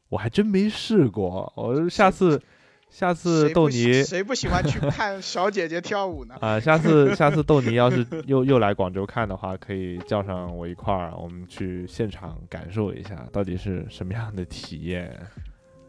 [0.08, 1.52] 我还真没试过。
[1.56, 2.40] 我下次
[2.94, 6.36] 下次豆泥谁不喜欢去看小姐姐跳舞呢？
[6.40, 15.12] 啊，下次下次豆泥要是又又来广州看的话，可以叫上我一块儿，我们去现场感受一下到底是什么样的体验。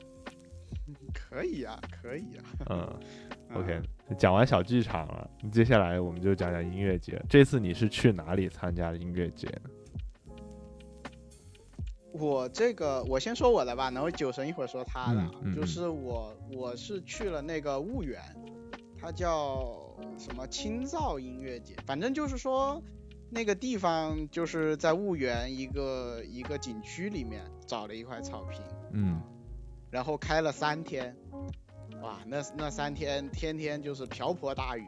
[1.13, 2.43] 可以啊，可以啊。
[2.71, 2.99] 嗯
[3.53, 3.79] 嗯，OK，
[4.17, 7.21] 讲完小剧场了，接下来我们就讲讲音乐节。
[7.29, 9.69] 这次你是去哪里参加音乐节呢？
[12.17, 18.21] 我这个我先说我的吧，然后酒神一会儿说他的就是我我是去了那个婺源，
[18.99, 22.81] 它叫什么青藏音乐节，反正就是说
[23.29, 29.21] 那个地方就是在婺源一个一个景区里面找了一块草坪，嗯，
[29.91, 31.15] 然后开了三天，
[32.01, 34.85] 哇，那那三天天天就是瓢泼大雨，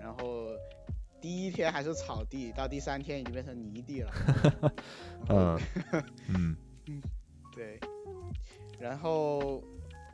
[0.00, 0.48] 然后
[1.20, 4.12] 第一天还是草地，到第三天已经变成泥地了。
[5.28, 5.58] 嗯
[6.86, 7.02] 嗯
[7.54, 7.80] 对，
[8.78, 9.62] 然后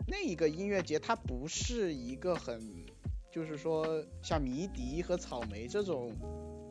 [0.07, 2.87] 那一个音乐节它不是一个很，
[3.31, 6.15] 就是说像迷笛和草莓这种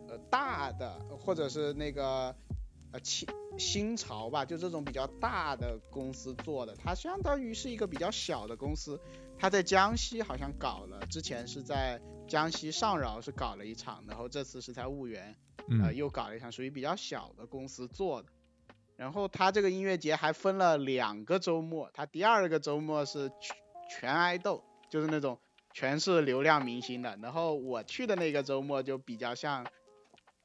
[0.09, 2.35] 呃大的，或者是那个
[2.91, 8.99] 呃新新潮吧，就这种比较大的公司做的，它相当于是一个比较小的公司。
[9.37, 11.99] 它在江西好像搞了，之前是在
[12.31, 18.29] 江西上饶是搞了一场，然后这次是在婺源，呃嗯又搞了一场，属于比较小的公司做的。
[18.95, 23.57] 然后他这个音乐节还分了两个周末，他第二个周末是全
[23.99, 25.37] 全爱豆，就是那种
[25.73, 27.19] 全是流量明星的。
[27.21, 29.67] 然后我去的那个周末就比较像，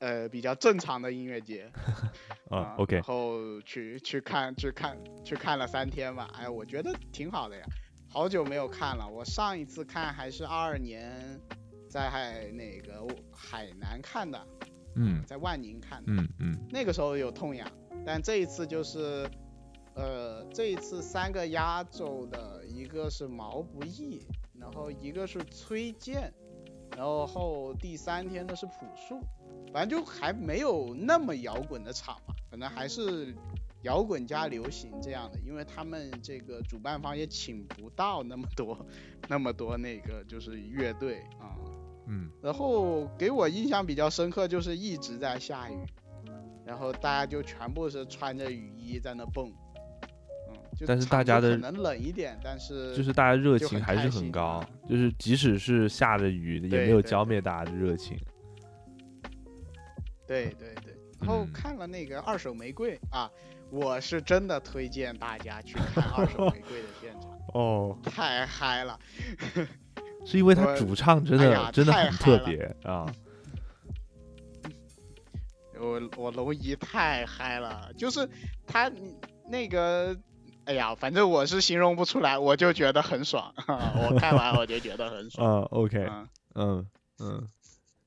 [0.01, 1.71] 呃，比较正常的音乐节。
[2.51, 7.65] 啊，OK，然后去去看去看去看了三天吧，哎，我觉得挺好的呀，
[8.09, 11.41] 好久没有看了，我上一次看还是二二年
[11.97, 14.47] 在海那个海南看的，
[14.97, 15.25] 嗯。
[15.27, 16.69] 在万宁看的，嗯嗯。
[16.71, 17.67] 那个时候有痛痒，
[18.05, 19.27] 但这一次就是，
[19.95, 24.27] 呃，这一次三个压轴的，一个是毛不易，
[24.61, 26.31] 然后一个是崔健，
[26.95, 29.19] 然后后第三天的是朴树，
[29.73, 33.35] 反正就还没有那么摇滚的场嘛，反正还是
[33.85, 38.87] 摇滚加流行这样的，因为他们这个主办方也请不到那么多
[39.31, 41.57] 那么多那个就是乐队啊。
[41.65, 41.76] 嗯
[42.41, 45.77] 然后给我印象比较深刻就是一直在下雨，
[46.65, 49.53] 然后大家就全部是穿着雨衣在那蹦，
[50.49, 58.17] 嗯，就但是大家的可能冷一点，但是就是大家热情还是很高啊，就是即使是下着雨，也没有浇灭大家的热情。
[60.27, 61.53] 对对对，然后嗯。
[61.53, 63.31] 看了那个二手玫瑰啊，
[63.71, 68.99] 我是真的推荐大家去看二手玫瑰的现场， 哦，太嗨了，
[70.27, 73.07] 是因为他主唱真的哎真的很特别啊。
[75.79, 78.29] 我我龙姨太嗨了，就是
[78.67, 78.91] 他
[79.49, 80.17] 那个，
[80.65, 85.47] 哎呀，反正我是形容不出来，我就觉得很爽， 我看完我就觉得很爽。
[85.63, 86.87] 啊，OK，嗯，嗯
[87.21, 87.49] 嗯，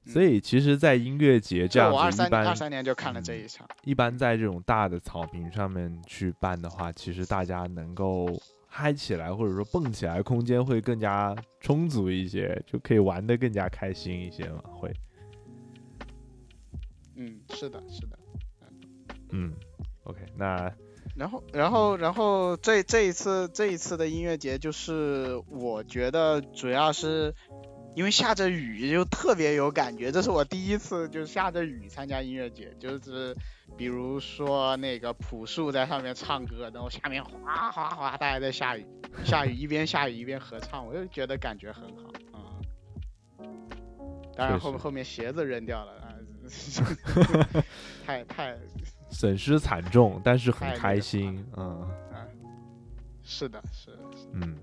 [0.08, 3.68] 所以其实，在音乐节这样我二三二三年就看了这嗯一场。
[3.84, 8.28] 一般在这种大的草坪上面去办的话，其实大家能够
[8.80, 14.90] 嗨起来或者说蹦起来，空间会更加充足一些，就可以玩的更加开心一些嘛，会，
[17.18, 18.18] 嗯，是的，是的。
[19.32, 19.52] 嗯
[20.06, 20.74] ，OK，那
[21.14, 27.36] 然后，然后，然后这这一次这一次的音乐节，就是我觉得主要是
[27.98, 30.10] 因为下着雨，就特别有感觉。
[30.10, 33.36] 这是我第一次就下着雨参加音乐节，就是
[33.78, 38.86] 比如说那个朴树在上面唱歌，然后下面哗哗哗，大家在下雨，
[39.24, 42.60] 下雨一边下雨一边合唱，我就觉得感觉很好啊、
[43.40, 43.70] 嗯。
[44.36, 46.14] 当然后后面鞋子扔掉了啊，
[48.06, 48.58] 太太
[49.10, 52.28] 损失惨重，但是很开心，了嗯啊，
[53.24, 53.98] 是的，是的。
[54.34, 54.58] 嗯。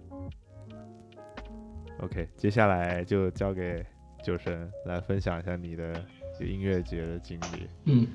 [2.01, 3.83] OK，接下来就交给
[4.23, 6.07] 九神来分享一下你的这个
[6.45, 7.69] 音乐节的经历。
[7.85, 8.09] 嗯，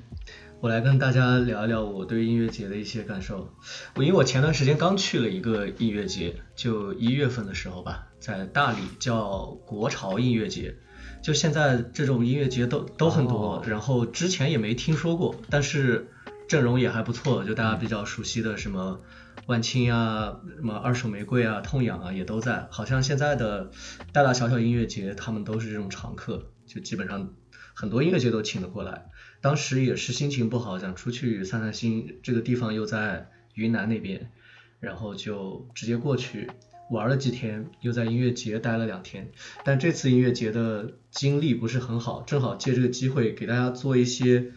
[0.60, 3.52] 我来跟大家聊一聊我对音乐节的一些感受。
[3.94, 10.76] 我因为我前段时间刚去了一个音乐节，就一月份的时候吧，在大理叫国潮音乐节。
[11.22, 16.08] 就现在这种音乐节都都很多，哦然后之前也没听说过，但是
[16.48, 19.00] 阵容也还不错，就大家比较熟悉的什么
[19.46, 22.66] 万青啊、什么二手玫瑰啊、痛痒啊也都在。
[22.70, 23.70] 好像现在的
[24.12, 27.32] 大大小小音乐节，他们都是这种常客，就基本上
[27.74, 29.06] 很多音乐节都请得过来。
[29.40, 34.30] 当时也是心情不好，想出去散散心，这个地方又在云南那边，
[34.80, 36.48] 然后就直接过去
[36.90, 39.32] 玩了几天，又在音乐节待了两天。
[39.64, 44.52] 但这次音乐节的经历不是很好，正好借这个机会给大家做一些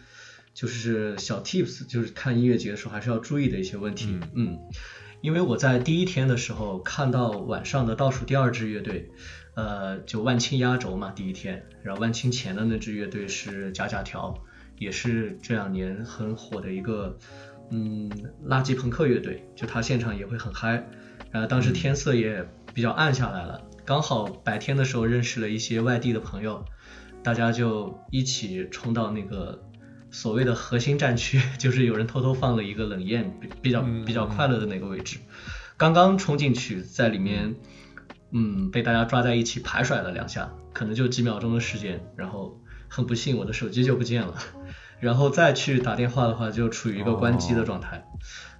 [0.53, 4.07] 就是小 tips，就是看音乐节的时候还是要注意的一些问题。
[4.11, 4.59] 嗯嗯，
[5.21, 9.09] 因为我在第一天的时候看到晚上的倒数第二支乐队，
[9.55, 14.37] 呃，就万青压轴嘛，第一天，然后万青前的那支乐队是假假条，
[14.77, 17.17] 也是这两年很火的一个
[17.71, 18.11] 嗯
[18.47, 20.87] 垃圾朋克乐队，就他现场也会很嗨。
[21.31, 26.65] 然后当时天色也比较暗下来了，刚好白天的时候认识了一些外地的朋友，
[27.23, 29.63] 大家就一起冲到那个
[30.11, 35.17] 所谓的核心战区， 就是有人偷偷放了一个冷艳，比比较嗯比较快乐的那个位置。
[35.77, 37.55] 刚刚冲进去，在里面，嗯，
[38.71, 44.35] 被大家抓在一起排甩了两下，可能就几秒钟的时间，然后很不幸我的手机就不见了，
[44.99, 48.05] 然后再去打电话的话，就处于一个关机的状态。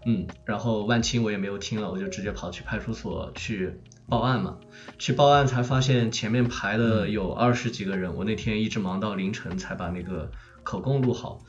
[0.08, 4.58] 嗯，然后万青我也没有听了，我就直接跑去派出所去报案嘛。
[5.00, 10.30] 去报案才发现前面排的有二十几个人，我那天一直忙到凌晨才把那个
[10.62, 11.40] 口供录好。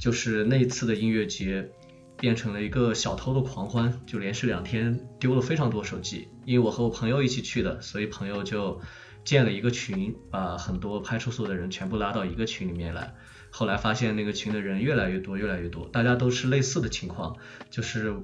[0.00, 1.70] 就是那次的音乐节，
[2.18, 6.28] 变成了一个小偷的狂欢，就连续两天丢了非常多手机。
[6.44, 8.80] 因为我和我朋友一起去的，所以朋友就
[9.24, 13.14] 建了一个群，把很多派出所的人全部拉到一个群里面来。
[13.50, 17.36] 后来发现那个群的人越来越多，越来越多，大家都是类似的情况，
[17.70, 18.14] 就是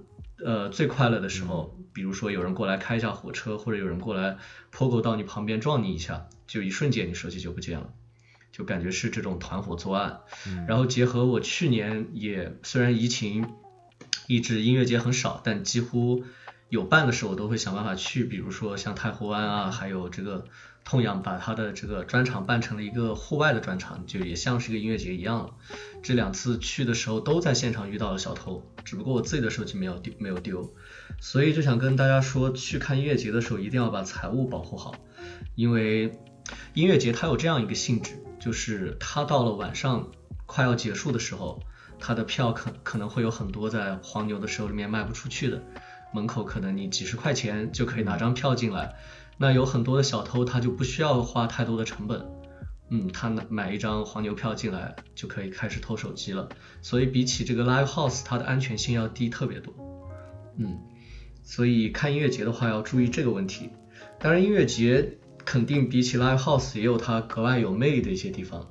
[0.45, 4.39] 呃最快乐的时候，比如说有人过来开一下火车，或者有人过来
[4.71, 7.93] 泼狗到你旁边撞你一下，就一瞬间你手机就不见了。
[8.53, 10.21] 就感觉是这种团伙作案，
[10.69, 13.47] 然后结合我去年也虽然疫情
[14.27, 16.25] 一直音乐节很少，但几乎
[16.69, 20.45] 有办的时候我都会想办法去，比如说像太湖湾啊，还有这个
[20.85, 25.51] 痛仰把他的这个专场办成了一个户外的专场，就也像是一个音乐节一样了。
[26.03, 30.73] 这两次去的时候都在现场遇到了小偷，只不过我自己的手机没有丢没有丢，
[31.21, 34.95] 所以就想跟大家说，去看音乐节的时候一定要把财物保护好，
[35.55, 36.19] 因为
[36.75, 38.19] 音乐节它有这样一个性质。
[38.41, 40.11] 就是它到了晚上
[40.47, 41.63] 快要结束的时候，
[42.03, 45.63] 他的票可可能会有很多在黄牛的手里面卖不出去的，
[46.13, 48.97] 门口可能你几十块钱就可以拿张票进来，
[49.39, 52.27] 那有很多的小偷他就不需要花太多的成本，
[52.91, 56.49] 嗯，他买一张黄牛票进来就可以开始偷手机了，
[56.83, 59.73] 所以比起这个 live house，它的安全性要低特别多，
[60.59, 60.81] 嗯，
[61.45, 63.71] 所以看音乐节的话要注意这个问题，
[64.19, 65.19] 当然音乐节。
[65.45, 68.71] 肯定比起 live house 也有它格外有魅力的一些地方，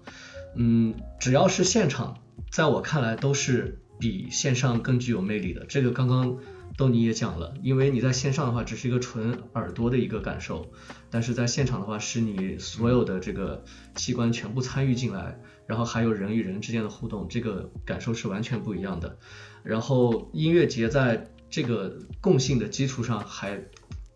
[0.55, 2.17] 嗯，只要是现场，
[2.51, 5.65] 在我看来都是比线上更具有魅力的。
[5.69, 6.37] 这个刚刚
[6.77, 10.69] 豆你也讲了，因为你在线上的话只是一个纯耳朵的一个感受，
[11.09, 13.63] 但是在现场的话是你所有的这个
[13.95, 19.17] 器官全部参与进来，然后还有人与人之间的互动，这个感受是完全不一样的。
[19.63, 23.63] 然后音乐节在这个共性的基础上还。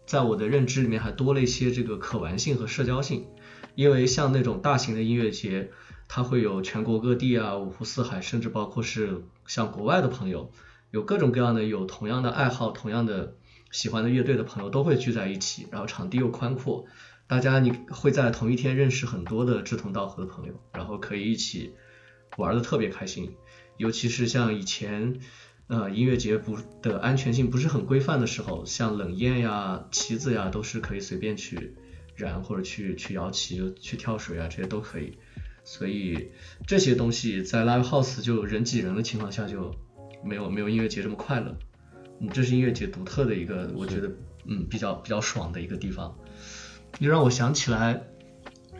[0.07, 3.25] 在我的认知里面还多了一些这个可玩性和社交性，
[3.73, 5.71] 因为像那种大型的音乐节，
[6.07, 10.51] 它会有全国各地啊、五湖四海，甚至包括是像国外的朋友，
[10.91, 13.35] 有各种各样的有同样的爱好、同样的
[13.71, 16.85] 喜欢的乐队的朋友都会聚在一起，然后场地又宽阔，
[17.27, 21.73] 大家你会在同一天认识很多的志同道合的朋友，然后可以一起
[22.37, 23.35] 玩的特别开心，
[23.77, 25.19] 尤其是像以前。
[25.67, 31.75] 呃，音乐节不的安全性不是很规范的时候，像冷焰呀、旗子呀，都是可以随便去
[32.15, 35.17] 燃或者去去摇旗、去跳水啊，这些都可以。
[35.65, 36.31] 所以
[36.65, 39.75] 这些东西在 live house 就人挤人的情况下就
[40.23, 41.57] 没有没有音乐节这么快乐。
[42.21, 44.09] 嗯，这是音乐节独特的一个，我觉得
[44.45, 46.17] 嗯比较比较爽的一个地方。
[46.99, 48.03] 又让我想起来，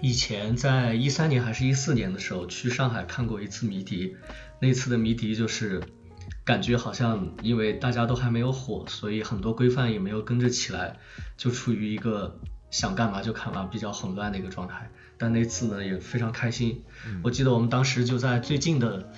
[0.02, 4.15] 以前在一三年还是一四年的时候去上海看过一次迷笛，
[4.62, 5.82] 那次的迷笛就是。
[6.43, 10.98] 感觉好像因为大家都还没有火，所以很多规范也没有跟着起来，
[11.38, 14.91] 就处于一个想干嘛就干嘛比较混乱的一个状态。
[15.17, 16.84] 但那次呢也非常开心，
[17.23, 19.12] 我记得我们当时就在最近的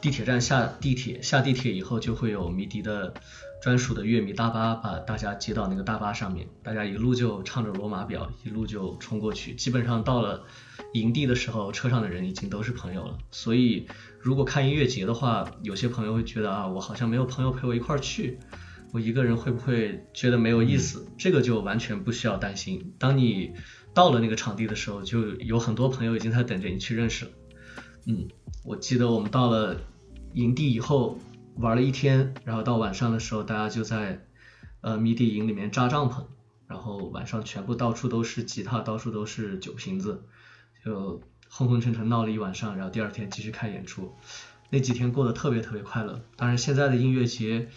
[0.00, 3.14] 地铁站下地铁，下地铁以后就会有迷笛的
[3.62, 10.44] 专属的乐迷大巴把大家接到那个大巴上面，大家一路就唱着罗马表，一路就冲过去，基本上到了
[10.92, 13.86] 营地的时候，车上的人已经都是朋友了，所以。
[14.24, 18.38] 如果看音乐节的话，有些朋友会觉得啊，我好像没有朋友陪我一块儿去，
[18.90, 21.06] 我一个人会不会觉得没有意思？
[21.18, 22.94] 这个就完全不需要担心。
[22.98, 23.52] 当你
[23.94, 27.30] 到了那个场地的时候，就有很多朋友已经在等着你去认识了。
[28.06, 28.28] 嗯，
[28.64, 29.80] 我记得我们到了
[30.32, 31.18] 营地以后
[31.56, 34.26] 玩了一天，然后到晚上的时候，大家就在
[34.80, 36.24] 呃迷笛营里面扎帐篷，
[36.66, 40.24] 然后晚上全部到处都是吉他，到处都是酒瓶子，
[40.84, 41.22] 就。
[41.56, 44.12] 昏昏沉沉闹了一晚上，然后第二天继续看演出，
[44.70, 46.20] 那几天过得特别特别快乐。
[46.34, 47.68] 当然现在的音乐节，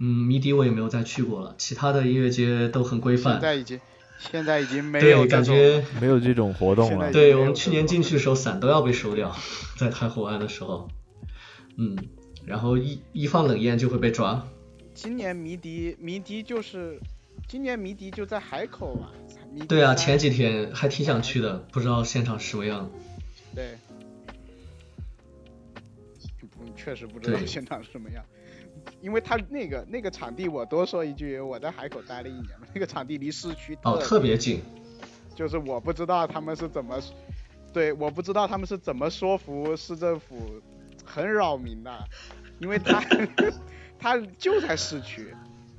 [0.00, 3.38] 嗯，迷笛我也没有再去过了，其他的音乐节都很规范。
[4.30, 7.12] 现在已经没有感觉没有这种活动了。
[7.12, 9.34] 对我们去年进去的时候伞都要被收掉，
[9.76, 10.88] 在太湖湾的时候，
[11.76, 11.96] 嗯，
[12.46, 14.46] 然后一一放冷烟就会被抓。
[14.94, 17.00] 今年迷笛迷笛就是，
[17.48, 19.10] 今年迷笛就在海口啊。
[19.68, 22.90] 对啊，前几天还挺想去的，不知道现场什么样。
[23.54, 23.76] 对，
[26.76, 28.24] 确实不知道现场是什么样，
[29.00, 34.62] 因为他那个那个场地，我多说一句，我在海口待了一年嘛，那个场地离市区哦特别近，
[35.34, 37.00] 就是我不知道他们是怎么，
[37.72, 40.60] 对，我不知道他们是怎么说服市政府，
[41.04, 42.04] 很扰民的，
[42.58, 43.02] 因为他
[43.98, 45.34] 他就在市区，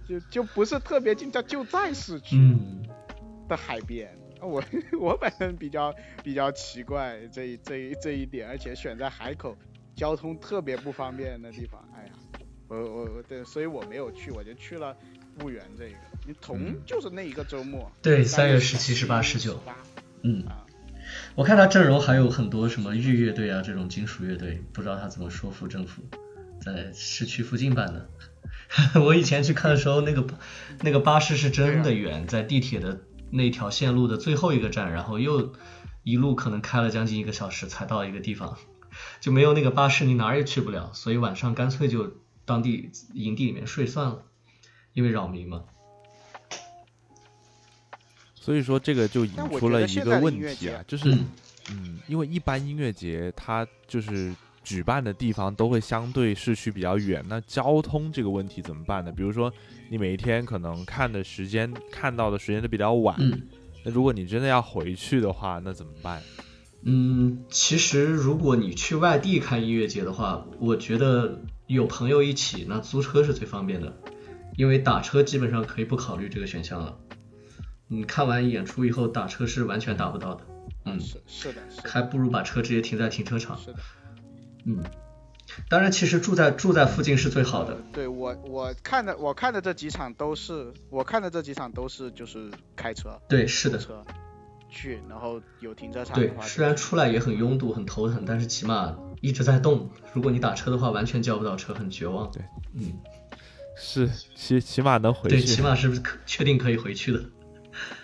[0.07, 2.37] 就就不是特别近，他就在市区
[3.47, 4.09] 的海边。
[4.41, 4.61] 我
[4.99, 9.55] 我本身比较比较奇怪这这这一点，而且选在海口，
[9.95, 12.11] 交通特别不方便的地方，哎呀，
[12.81, 14.95] 我我对，所以我没有去，我就去了
[15.39, 15.95] 婺源这个，
[16.25, 19.61] 你同就是那一个周末，对，三月十七、十八、十九，
[20.21, 20.43] 嗯，
[21.35, 26.01] 我看他阵容还有很多什么玉乐队啊这种金属乐队，不知道他怎么说服政府
[26.61, 28.09] 在市区附近办的，
[29.01, 30.25] 我以前去看的时候，那个
[30.81, 33.01] 那个巴士是真的远，在地铁的
[33.31, 35.53] 那条线路的最后一个站，然后又
[36.03, 38.57] 一路可能开了将近一个小时才到一个地方，
[39.19, 42.15] 就没有那个巴士你哪儿也去不了，所以晚上干脆就
[42.45, 44.23] 当地营地里面睡算了，
[44.93, 45.63] 因为扰民嘛。
[48.35, 51.25] 所以说这个就引出了一个问题啊，就是嗯
[51.71, 59.11] 嗯，因为一般音乐节它就是举办的地方都会相对市区比较远，那交通这个问题怎么办呢？
[59.11, 59.49] 比如说
[59.89, 63.47] 你每一天可能看的时间看到的时间都比较晚，嗯
[63.85, 66.21] 那如果你真的要回去的话，那怎么办？
[66.81, 73.93] 嗯，其实如果你去外地看音乐节的话，我觉得有朋友一起，那租车是最方便的，
[74.57, 76.97] 因为打车基本上可以不考虑这个选项了。
[77.87, 80.43] 你看完演出以后打车是完全打不到的，
[80.85, 83.57] 嗯，是是的，是的，还不如把车直接停在停车场。
[83.57, 83.79] 是的。
[84.65, 84.83] 嗯，
[85.69, 87.77] 当然，其实住在住在附近是最好的。
[87.91, 94.03] 对我我看的我看的这几场都是我看的这几场都是就是开车对，是的，车
[94.73, 99.89] 去，然后有停车场对的，话就，虽然出来也很拥堵、很头疼，但是起码一直在动。
[100.13, 102.29] 如果你打车的话，完全叫不到车，很绝望。
[102.31, 102.43] 对，
[102.73, 102.93] 嗯，
[103.77, 107.23] 是起起码能回去对，去，起码是可确定可以回去的。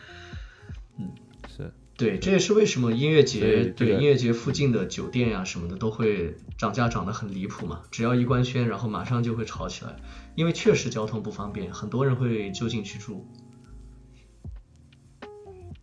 [0.97, 1.11] 嗯
[1.57, 7.81] 是对，这也是为什么音乐节对音乐节附近的酒店呀、什么的都会涨价涨得很离谱嘛。
[7.91, 9.95] 只要一官宣，然后马上就会炒起来，
[10.35, 13.27] 因为确实交通不方便，很多人会就近去住。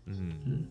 [0.08, 0.64] 嗯嗯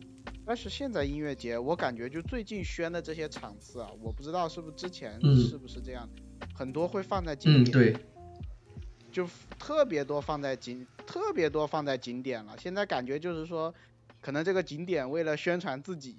[0.45, 6.07] 但是现在音乐节，我感觉就最近宣的这些场次啊，我不知道是不是之前嗯是不是这样，
[6.53, 7.97] 很多会放在景嗯，点，对，
[9.11, 9.27] 就
[9.57, 12.55] 特别多放在景，特别多放在景点了。
[12.59, 13.73] 现在感觉就是说，
[14.21, 16.17] 可能这个景点为了宣传自己，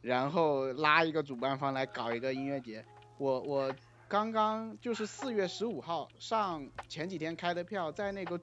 [0.00, 2.84] 然后拉一个主办方来搞一个音乐节。
[3.18, 3.74] 我我
[4.06, 8.40] 刚刚就是四月十五号上前几天开的票，在那个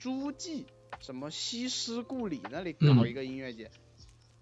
[0.00, 0.66] 诸暨
[0.98, 3.70] 什么西施故里那里搞嗯一个音乐节。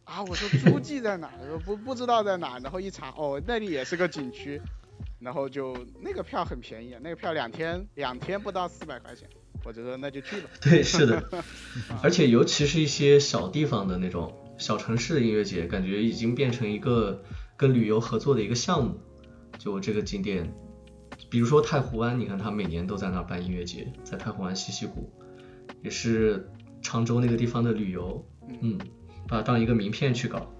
[0.04, 1.30] 啊，我说诸暨在哪？
[1.40, 4.60] 我说不不知道在哪，然后一查，哦，那里也是个景区，
[5.18, 9.28] 然后就那个票很便宜，那个票两天两天不到四百块钱，
[9.64, 10.50] 我就说那就去吧。
[10.60, 11.22] 对，是的，
[12.02, 17.22] 而且尤其是一些小地方的那种小城市的音乐节，感觉已经变成一个
[17.56, 19.00] 跟旅游合作的一个项目。
[19.58, 20.52] 就这个景点，
[21.30, 25.12] 比如说太湖湾，你看它每年都在那儿办音乐节，在太湖湾西溪谷，
[25.82, 26.50] 也是
[26.80, 28.26] 常州那个地方的旅游，
[28.60, 28.76] 嗯，
[29.28, 30.50] 把它当一个名片去搞。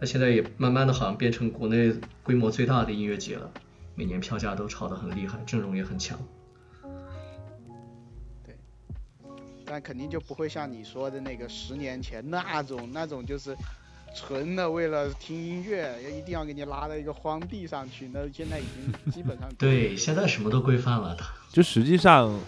[0.00, 3.50] 那现在也慢慢的好像变成国内规模最大的音乐节了，
[3.94, 6.18] 每年票价都炒得很厉害，阵容也很强。
[8.44, 8.56] 对
[9.64, 13.56] 但肯定就不会像你说的那个十年前那种那种就是
[14.14, 21.22] 纯的为了听音乐，一定要给你拉到一个荒地上去，那现在已经基本上 对，现在什么都规范了的。
[21.50, 22.38] 就实际上，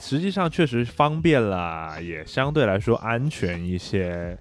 [0.00, 4.36] 实际上确实方便了，也相对来说安全一些，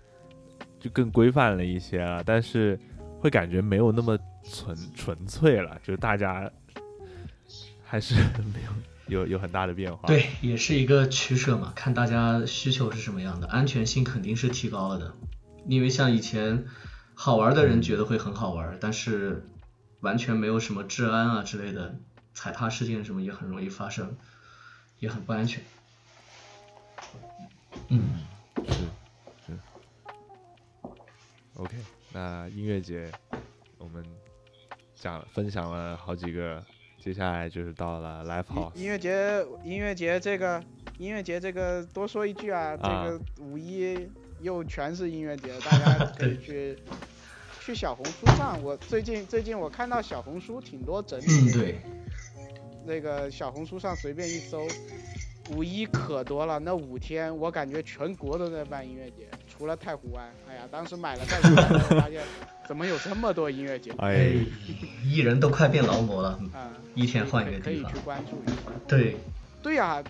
[0.80, 2.23] 就更规范了一些了。
[2.25, 2.80] 但是
[3.19, 6.49] 会感觉没有那么纯纯粹了，就是大家
[7.84, 10.07] 还是没有有有很大的变化。
[10.07, 15.13] 对，也是一个取舍嘛，看大家需求是什么样的，安全性肯定是提高了的。
[15.67, 16.65] 因为像以前
[17.13, 19.45] 好玩的人觉得会很好玩，但是
[19.99, 21.95] 完全没有什么治安啊之类的
[22.34, 24.15] 踩踏事件什么也很容易发生，
[24.99, 25.61] 也很不安全。
[27.89, 28.01] 嗯，
[28.55, 28.80] 是是。
[31.60, 31.76] OK，
[32.14, 33.12] 那音乐节
[33.78, 34.01] 我们
[34.95, 36.64] 讲分享了好几个，
[36.97, 38.74] 接下来就是到了 Live House。
[38.76, 40.64] 音乐节，音乐节这个
[40.97, 46.80] 音乐节这个多说一句啊，这啊个五一又全是音乐节，大家 可以去
[47.60, 51.82] 去小红书上，我最近最近我看到小红书挺多整理嗯，对，
[52.86, 54.66] 那个小红书上随便一搜，
[55.49, 62.21] 五一可多了，那五天我感觉全国都在办音乐节，除了太湖湾，哎呀，当时买了太湖湾之后发现
[62.67, 64.33] 怎么有这么多音乐节，哎，
[65.03, 68.05] 艺人都快变劳模了，嗯、一天换一个地方可以去。
[68.05, 68.71] 关注一下。
[68.87, 69.17] 对，
[69.63, 70.03] 对呀、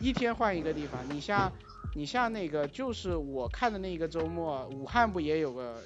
[0.00, 0.98] 一天换一个地方。
[1.10, 1.52] 你像，
[1.94, 5.76] 你像那个，就是我看的那个周末，武汉不也有个，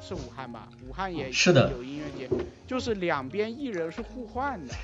[0.00, 0.68] 是武汉吧？
[0.86, 2.28] 武汉也是的有音乐节，
[2.66, 4.74] 就是两边艺人是互换的，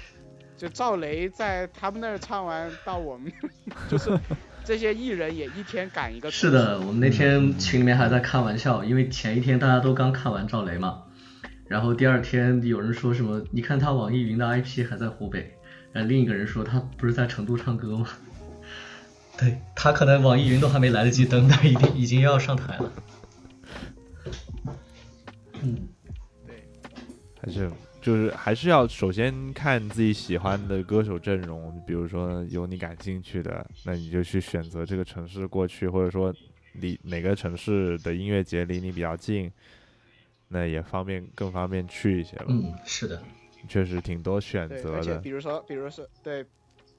[0.56, 3.32] 就赵雷在他们那儿唱完，到我们
[3.90, 4.18] 就是
[4.64, 6.30] 这些艺人也一天赶一个。
[6.30, 11.02] 是的，，我们那天群里面还在开玩笑，因为前一天大家都刚看完赵雷嘛，
[11.68, 15.56] 然后第二天有人说什么，你看他网易云的 IP 还在湖北，
[15.92, 18.08] 然后另一个人说他不是在成都唱歌吗？
[19.38, 22.92] 对他可能网易云都还没来得及登，他已经已经要上台了。
[25.62, 25.88] 嗯，
[26.46, 26.66] 对，
[27.40, 27.70] 还是
[28.06, 36.32] 就是还是要首先看自己喜欢的歌手阵容，比如说有你感兴趣的，那你就去选择这个城市过去，或者说
[36.74, 39.50] 离哪个城市的音乐节离你比较近，
[40.46, 42.46] 那也方便更方便去一些了。
[42.48, 43.20] 嗯，是的，
[43.68, 45.30] 确实挺多选，择的而且比。
[45.30, 46.44] 如说，比如说对，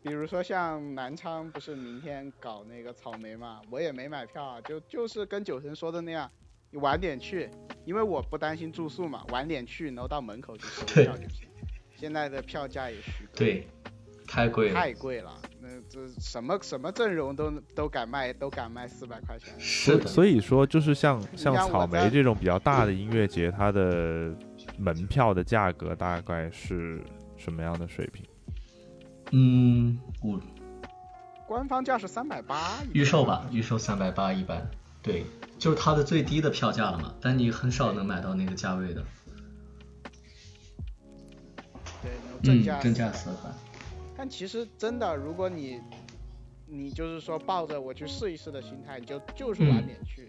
[0.03, 6.30] 比如说像南昌不是明天搞那个草莓嘛，我也没买票啊，就就是跟九神说的那样，
[6.70, 7.49] 你晚点去，
[7.86, 11.47] 因为我不担心住宿嘛，晚点去，然后到门口去收票就行。
[11.95, 13.68] 现在的票价也虚高，对，
[14.28, 19.51] 太贵了，太贵了，那这什么什么阵容都都敢卖，都敢卖四百块钱。
[19.57, 24.36] 是的，所以说，就是像像草莓这种比较大的音乐节，它的
[24.78, 27.01] 门票的价格大概是
[27.36, 28.26] 什么样的水平？
[29.32, 30.39] 嗯，我
[31.47, 34.70] 官方价是三百八，预售吧，预售三百八一般，
[35.08, 35.24] 对，
[35.58, 39.03] 就是它的最低的票价了嘛，但你很少能买到那个价位的，
[42.03, 42.12] 对，
[42.43, 43.49] 正嗯价，正价四百，
[44.18, 45.80] 但其实真的，如果你
[46.66, 50.28] 你就是说抱着我去试一试的心态，你就就是晚嗯点去，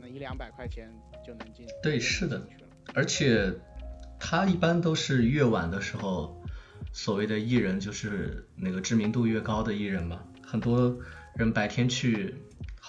[0.00, 0.92] 那一两百块钱
[1.24, 1.64] 就能进。
[1.80, 2.42] 对是的
[2.92, 3.54] 而且
[4.18, 6.42] 它一般都是越晚的时候，
[6.92, 10.98] 所谓的艺人就是那个知名度越高的艺人嘛，很多
[11.36, 12.34] 人白天去，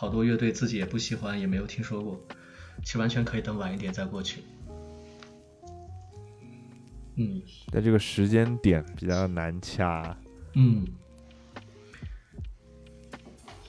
[0.01, 2.19] 好多乐队自己也不喜欢，也没有听说过，
[2.83, 4.43] 其实完全可以等晚一点再过去。
[7.17, 7.39] 嗯
[7.71, 10.17] 在这个时间点比较难掐。
[10.55, 10.87] 嗯，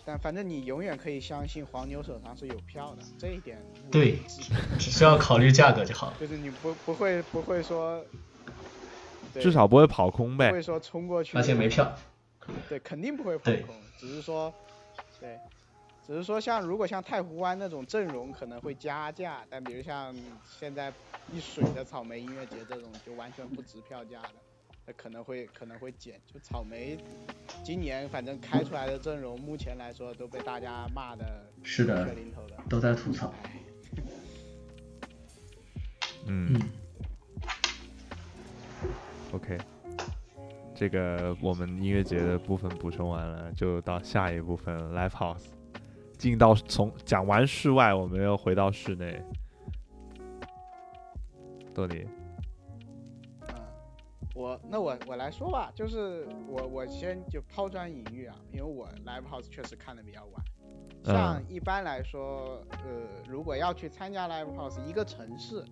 [0.07, 3.59] 但反正你永远可以相信黄牛手上是有票的，这一点
[3.91, 4.17] 对
[4.79, 6.17] 只需要考虑价格就好了。
[6.19, 8.03] 就是你不不会不会说，
[9.35, 10.49] 至少不会跑空呗。
[10.49, 11.95] 不会说冲过去，而且没票，
[12.71, 14.51] 对，肯定不会跑空，只是说，
[15.21, 15.39] 对，
[16.05, 20.93] 只是说像如果像太湖湾那种阵容可能会加价，但比如像现在
[21.33, 24.31] 一水的草莓音乐节这种就完全不值票价的，
[24.85, 26.21] 那可能会可能会减。
[26.27, 26.99] 就草莓
[27.63, 31.25] 今年反正开出来的阵容，目前来说都被大家骂的
[31.63, 32.09] 是的。
[32.69, 33.33] 都在吐槽。
[36.27, 36.61] 嗯嗯
[39.33, 39.59] OK，
[40.75, 45.45] 这个我们音乐节的部分补充完了，就到下一部分 Live House。
[46.23, 49.21] 进到从讲完室外，我们又回到室内。
[51.75, 52.07] 豆泥，
[53.41, 53.55] 嗯，
[54.33, 60.45] 我那我我来说吧，就是我我先就抛砖引玉啊，因为我 live house 确实看的比较晚。
[61.05, 62.79] 像嗯一般来说，呃，
[63.27, 65.65] 如果要去参加 live house，一个城市，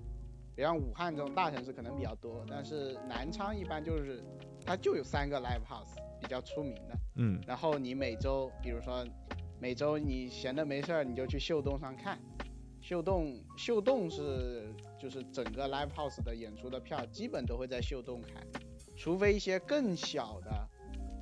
[0.56, 4.20] 比方武汉这种大城市可能比较多，但是南昌一般就是
[4.66, 9.06] 它就有三个 live house 比较出名的，嗯然后你每周，比如说
[9.60, 12.18] 每周你闲的没事儿，你就去秀动上看。
[12.80, 18.40] 秀动秀动是就是整个 live house 的演出的票基本都会在秀动开，
[18.96, 20.66] 除非一些更小的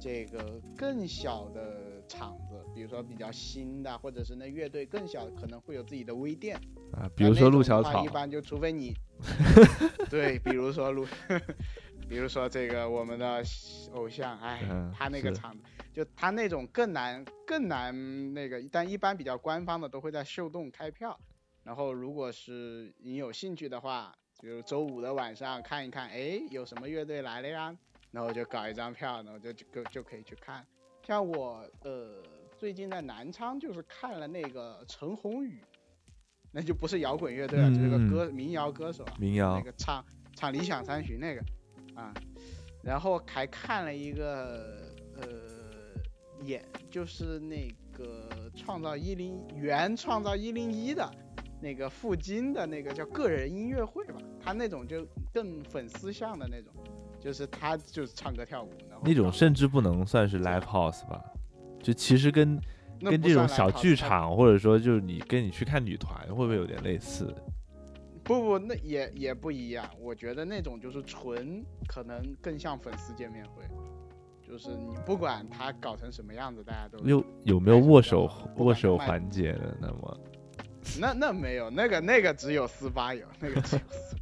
[0.00, 6.56] 这个更小的场子，比如说比较新的，或者是那乐队更小，可能会有自己的微店。
[6.92, 8.94] 啊，比如说陆小草一，般就除非你
[10.08, 11.04] 对，比如说陆，
[12.08, 13.42] 比如说这个我们的
[13.92, 15.56] 偶像，哎，嗯他那个场，
[15.92, 21.18] 就他那种更难更难那个，但一般比较官方的都会在秀动开票。
[21.62, 27.76] 然后如果是你有兴趣的话，比如周五的晚上看一看，哎，有什么乐队来了呀？
[28.10, 30.64] 然后就搞一张票，然后就就就就可以去看。
[31.06, 32.22] 像我呃
[32.56, 35.60] 最近在南昌就是看了那个陈鸿宇，
[36.52, 39.14] 那就不是摇滚乐队了，就是个嗯歌民谣歌手啊。
[39.18, 40.02] 民谣那个唱
[40.34, 41.42] 唱《理想三旬》那个
[41.98, 42.14] 啊，
[42.80, 45.26] 然后还看了一个呃
[46.44, 51.10] 演就是那个创造一零原创造一零一的
[51.60, 56.72] 那个付金的那个叫个人音乐会吧，他那种就更粉丝向的那种，
[57.18, 61.20] 就是他就是唱歌跳舞，然后那种甚至不能算是 live house 吧，
[61.82, 62.56] 就其实跟
[63.00, 67.34] 跟这种小剧场或者说就是你跟你去看女团会不会有点类似？
[68.28, 69.88] 不不，那也也不一样。
[69.98, 73.62] 我觉得那种就是纯，可能更像粉丝见面会，
[74.46, 79.74] 就是你不管他搞成什么样子，大家都有有没有握手握手环节的？
[79.80, 80.20] 那么
[81.00, 84.14] 那那没有，那个那个只有四八有，那个只有四，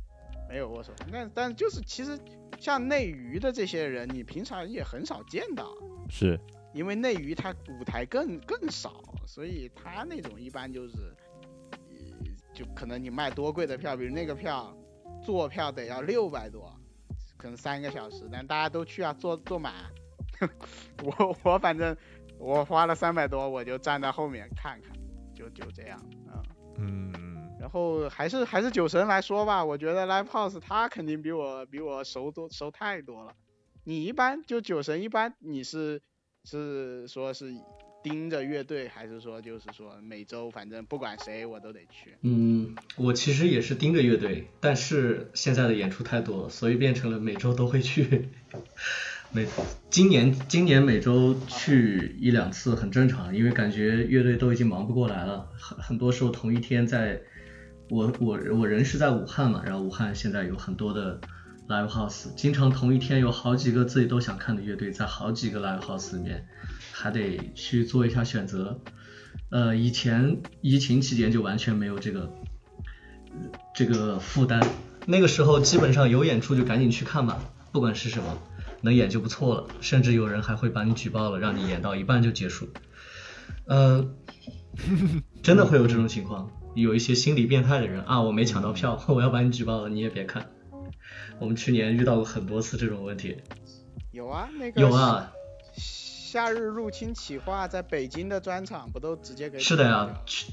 [0.48, 0.92] 没有握手。
[1.10, 2.16] 那但就是其实
[2.60, 5.66] 像内娱的这些人，你平常也很少见到，
[6.08, 6.38] 是
[6.72, 11.25] 因为内娱他舞台更更少，所以他那种一般就是，呃
[12.56, 14.74] 就可能你卖多贵的票，比如那个票
[15.22, 16.72] 坐票得要六百多，
[17.36, 19.74] 可能三个小时，但大家都去啊，坐坐满。
[21.04, 21.94] 我我反正
[22.38, 24.96] 我花了三百多，我就站在后面看看，
[25.34, 26.40] 就就这样啊。
[26.78, 27.12] 嗯
[27.60, 33.34] 然后还是还是酒神来说吧，我觉得 Live House 他肯定比我比我熟多熟太多了。
[33.84, 36.00] 你一般就酒神一般你是
[36.44, 37.54] 是说是
[38.06, 42.14] 盯着乐队，还是说就是说每周反正不管谁我都得去？
[42.20, 48.28] 嗯，我其实也是盯着乐队，但是现在的演出太多，所以变成了每周都会去。
[49.34, 49.44] 每
[49.90, 57.20] 今年今年每周去一两次很正常，因为感觉乐队都已经忙不过来了，很很多时候同一天在，
[57.90, 61.20] 我我我人是在武汉嘛，然后武汉现在有很多的
[61.68, 66.46] live house，经常同一天有好几个自己都想看的乐队在好几个 live house 里面，
[66.98, 68.80] 还得去做一下选择。
[69.50, 72.32] 呃，以前疫情期间就完全没有这个
[73.74, 74.66] 这个负担，
[75.06, 77.38] 那个时候基本上有演出就赶紧去看吧，
[77.70, 78.38] 不管是什么。
[78.82, 82.68] 能演就不错了，甚至有人还会把你举报了，让你演到一半就结束。
[83.66, 84.06] 呃，
[85.42, 90.50] 真的会有这种情况，有一些心理变态的人啊，我没抢到票， 我要把你举报了，你也别看。
[91.40, 93.36] 我们去年遇到过很多次这种问题。
[94.12, 95.32] 有啊，那个有啊。
[96.26, 99.60] 夏日入侵企划在北京的专场不都直接给？
[99.60, 100.52] 是的呀，去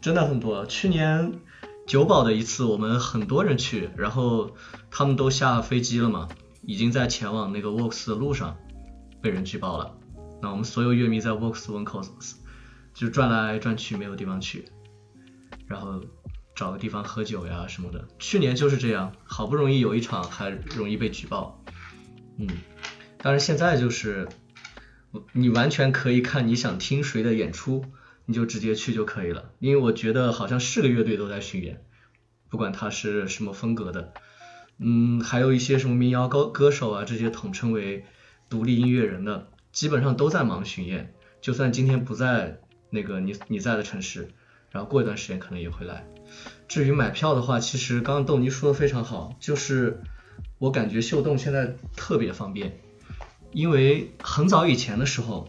[0.00, 0.64] 真的很多。
[0.66, 1.40] 去年
[1.88, 4.52] 九保的一次，我们很多人去，然后
[4.92, 6.28] 他们都下飞机了嘛。
[6.62, 8.56] 已经在前往那个 Works 的路上
[9.20, 9.96] 被人举报了，
[10.40, 12.00] 那我们所有乐迷在 Works 门口
[12.94, 14.66] 就转来转去没有地方去，
[15.66, 16.00] 然后
[16.54, 18.06] 找个地方喝酒呀什么的。
[18.20, 21.60] 去年就是这样，好不容易有一场还容易被举报，
[22.36, 22.46] 嗯，
[23.18, 24.28] 但是现在就是
[25.32, 27.84] 你完全可以看你想听谁的演出，
[28.26, 31.82] 你就直接去就可以了，因为我觉得好像是个乐队都在巡演，
[32.48, 34.12] 不管他是什么风格的。
[34.78, 38.04] 嗯，还有一些什么民谣歌歌手啊，这些统称为
[38.48, 41.14] 独立音乐人的，基本上都在忙巡演。
[41.40, 44.28] 就算今天不在那个你你在的城市，
[44.70, 46.06] 然后过一段时间可能也会来。
[46.68, 50.00] 至于买票的话，其实刚刚豆妮说的非常好，就是
[50.58, 52.78] 我感觉秀动现在特别方便，
[53.58, 55.48] 因为很早以前的时候，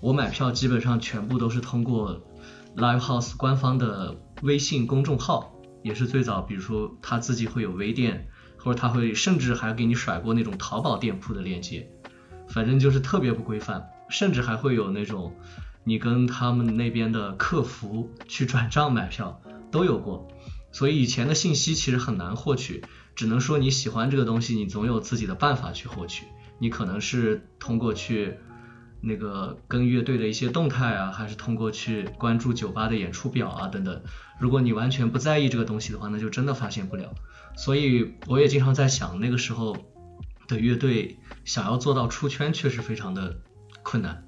[0.00, 2.22] 我买票基本上全部都是通过
[2.74, 5.52] Live House 官方的微信公众号，
[5.82, 8.26] 也是最早，比如说他自己会有微店。
[8.62, 11.90] 或者他会甚至还给你甩过那种淘宝店铺的链接，
[12.46, 15.34] 反正就是特别不规范，甚至还会有那种
[15.82, 19.40] 你跟他们那边的客服去转账买票
[19.70, 20.28] 都有过，
[20.72, 22.84] 所以以前的信息其实很难获取，
[23.14, 26.26] 只能说你喜欢这个东西，你总有自己的办法去获取，
[26.60, 28.36] 你可能是通过去
[29.00, 34.02] 那个跟乐队的一些动态啊，还是通过去关注酒吧的演出表啊等等，
[34.38, 37.14] 如果你完全不在意这个东西的话，那就真的发现不了。
[37.56, 39.76] 所以我也经常在想，那个时候
[40.46, 43.40] 的乐队想要做到出圈，确实非常的
[43.82, 44.24] 困难。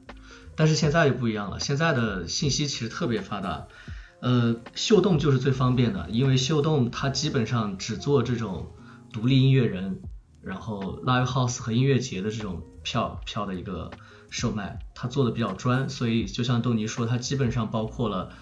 [0.57, 3.67] 但是现在就不一样了，现在的信息其实特别发达，
[4.21, 8.73] 呃，秀动就是最方便的，因为秀动它基本上只做这种
[9.13, 10.01] 独立音乐人，
[10.43, 13.91] 然后 live house 和音乐节的这种票票的一个
[14.31, 18.33] 售卖，它做的比较专，所以就像豆泥说，它基本上包括了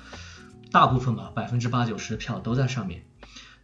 [0.71, 3.05] 大部分吧，百分之八九十的票都在上面。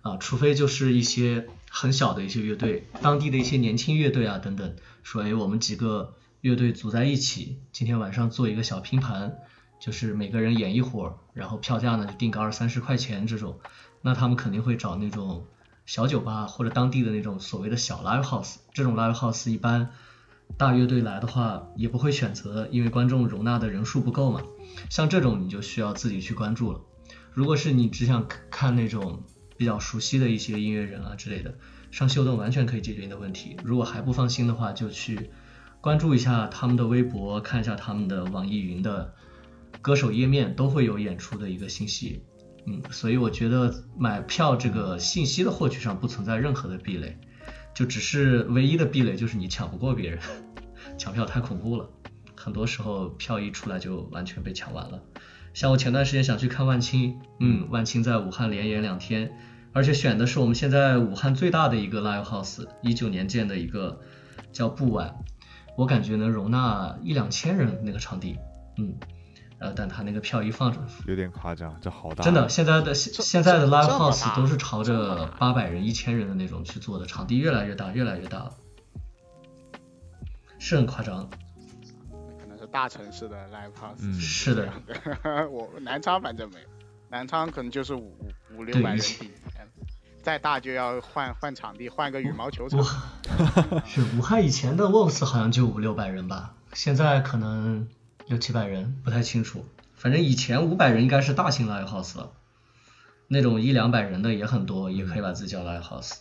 [0.03, 9.39] 啊，除非就是一些很小的一些乐队，当地的一些年轻乐队啊等等，说哎，我们几个乐队组在一起，今天晚上做一个小拼盘，
[9.81, 13.59] 就是每个人演一会儿，然后票价呢就定个二三十块钱这种，
[14.01, 15.45] 那他们肯定会找那种
[15.87, 19.89] 小酒吧或者当地的那种所谓的小 live house，这种 live house 一般
[20.59, 24.43] 大乐队来的话也不会选择，因为观众容纳的人数不够嘛，
[24.91, 26.81] 像这种你就需要自己去关注了。
[27.33, 29.23] 如果是你只想看那种。
[29.59, 31.55] 比较熟悉的一些音乐人啊之类的，
[31.91, 33.57] 上秀动完全可以解决你的问题。
[33.65, 35.31] 如果还不放心的话，就去
[35.81, 39.15] 关注一下他们的微博，看一下他们的网易云的
[39.81, 42.23] 歌手页面，都会有演出的一个信息。
[42.67, 47.17] 嗯，所以我觉得买票这个信息的获取上不存在任何的壁垒，
[47.75, 50.19] 就只是唯一的壁垒就是你抢不过别人，
[50.99, 51.89] 抢票太恐怖了，
[52.35, 55.01] 很多时候票一出来就完全被抢完了。
[55.55, 59.33] 像我前段时间想去看万青，嗯，万青在武汉连演两天，
[59.73, 64.01] 而且选的是我们现在武汉最大的一个 live house，一九年建的一个
[64.53, 65.15] 叫布晚，
[65.77, 68.37] 我感觉能容纳一两千人那个场地，
[68.77, 68.95] 嗯，
[69.59, 78.53] 呃，但他那个票一放出，有点夸张，这好大，真的，现在的现现在的 live house 都是朝着八百人、一千人的那种去做的，场地越来越大，越来越大了，
[80.59, 81.29] 是很夸张。
[82.39, 84.71] 可能是大城市的 live house 是的，
[85.51, 86.67] 我南昌反正没有，
[87.09, 88.15] 南昌可能就是五
[88.55, 89.31] 五六百人顶，
[90.23, 92.85] 再大就要换换场地，换个羽毛球场。
[93.87, 97.89] 是武汉以前的 works 好像就五六百人吧，现在可能
[98.27, 99.65] 六七百人，不太清楚。
[99.95, 102.33] 反正以前五百人应该是大型 live house 了，
[103.29, 106.15] 那种一两百人的也很多，也可以把自己叫 live house。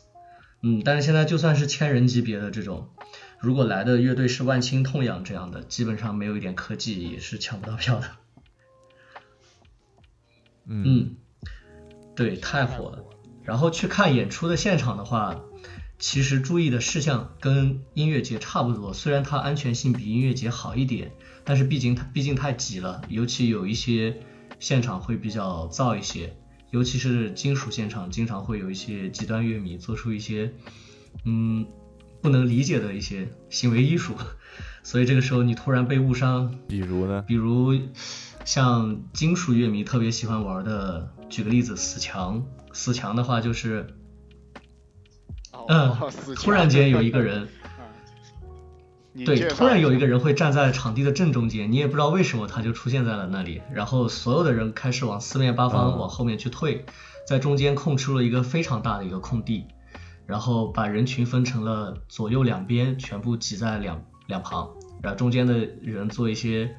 [0.61, 2.89] 嗯，但是现在就算是千人级别的这种，
[3.39, 8.07] 如果来的乐队是万青痛痒这样的，基本上没有一点科技也是抢不到票的。
[10.67, 11.15] 嗯嗯，
[12.15, 13.03] 对，太火了。
[13.43, 15.41] 然后去看演出的现场的话，
[15.97, 21.11] 其实注意的事项跟音乐节差不多，虽然它安全性比音乐节好一点，
[21.43, 24.21] 但是毕竟它毕竟太挤了，尤其有一些
[24.59, 26.35] 现场会比较燥一些，
[26.71, 30.53] 尤其是金属现场，经常会有一些极端乐迷做出一些
[31.23, 31.65] 嗯
[32.21, 34.15] 不能理解的一些行为艺术，
[34.83, 37.23] 所以这个时候你突然被误伤，比如呢？
[37.27, 37.73] 比如
[38.43, 42.45] 像金属乐迷特别喜欢玩的，举个例子，死墙。
[42.73, 43.87] 死墙的话就是，
[45.67, 45.95] 嗯，
[46.35, 47.47] 突然间有一个人，
[49.25, 55.97] 对，突然有一个人会站在场地的正中间，你也不知道为什么他就出现在了那里，然后所有的人开始往四面八方嗯。
[55.99, 56.85] 往后面去退，
[57.27, 59.65] 在中间空出了一个非常大的一个空地，
[60.25, 64.69] 然后把人群分成了左右两边，全部挤在两两旁，
[65.01, 66.75] 然后中间的人做一些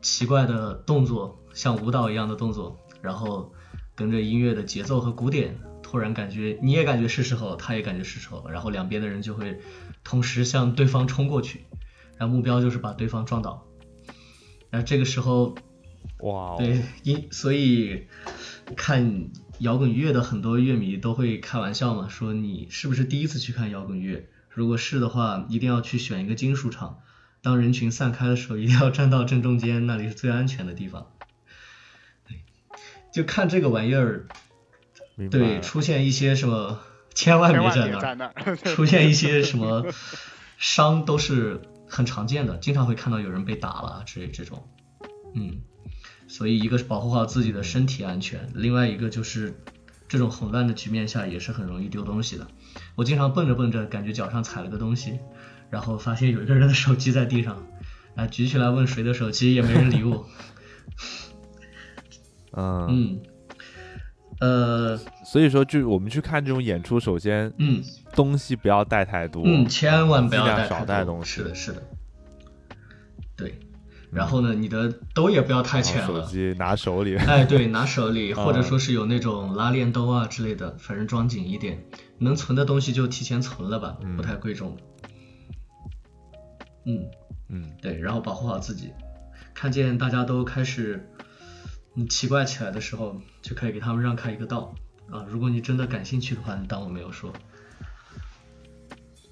[0.00, 3.52] 奇怪的动作，像舞蹈一样的动作，然后
[3.94, 5.58] 跟着音乐的节奏和鼓点，
[5.94, 9.60] 突然感觉你也感觉是时候，他也感觉是时候，然后两边的人就会
[10.02, 11.66] 同时向对方冲过去，
[12.18, 13.64] 然后目标就是把对方撞倒。
[14.70, 15.54] 然后这个时候，
[16.18, 18.08] 哇哦，对，因所以
[18.74, 19.30] 看
[19.60, 24.26] 摇滚乐的很多乐迷都会开玩笑嘛，说你是不是第一次去看摇滚乐？
[24.48, 26.98] 如果是的话，一定要去选一个金属场。
[27.40, 31.12] 当人群散开的时候，一定要站到正中间，那里是最安全的地方。
[32.26, 32.40] 对，
[33.12, 34.26] 就看这个玩意儿，
[35.30, 36.80] 对，出现一些什么，
[37.14, 39.86] 千万别在那儿， 那出现一些什么
[40.56, 44.68] 伤都是很常见的，经常会看到有人被打了之类这种。
[45.34, 45.60] 嗯，
[46.28, 49.60] 所以一个是保护好自己的身体安全，另外一个就是
[50.08, 52.46] 这种混乱的局面下也是很容易丢东西的。
[52.96, 55.18] 我经常蹦着蹦着，感觉脚上踩了个东西，
[55.70, 57.66] 然后发现有一个人的手机在地上，
[58.16, 60.28] 啊，举起来问谁的手机，也没人理我。
[62.56, 63.22] 嗯，嗯，
[64.40, 67.82] 呃，所以说，就我们去看这种演出，首先嗯。
[68.14, 70.78] 东西不要带太多，嗯，千万不要带太多。
[70.78, 71.26] 少带东西。
[71.30, 71.82] 是的，是的，
[73.36, 73.58] 对。
[74.12, 81.84] 然后呢，你的兜也不要太浅了，手机拿手里， 哎，对，拿手里， 或者嗯说是有那种拉链兜啊之类的，反正装紧一点，
[82.18, 84.16] 能存的东西就提前存了吧，嗯。
[84.16, 84.76] 不太贵重。
[86.86, 87.04] 嗯，
[87.48, 88.92] 嗯，对，然后保护好自己。
[89.52, 91.08] 看见大家都开始
[91.94, 94.74] 嗯奇怪起来的时候，就可以给他们让开一个道
[95.10, 95.24] 啊。
[95.28, 97.32] 如果你真的感兴趣的话，你当我没有说。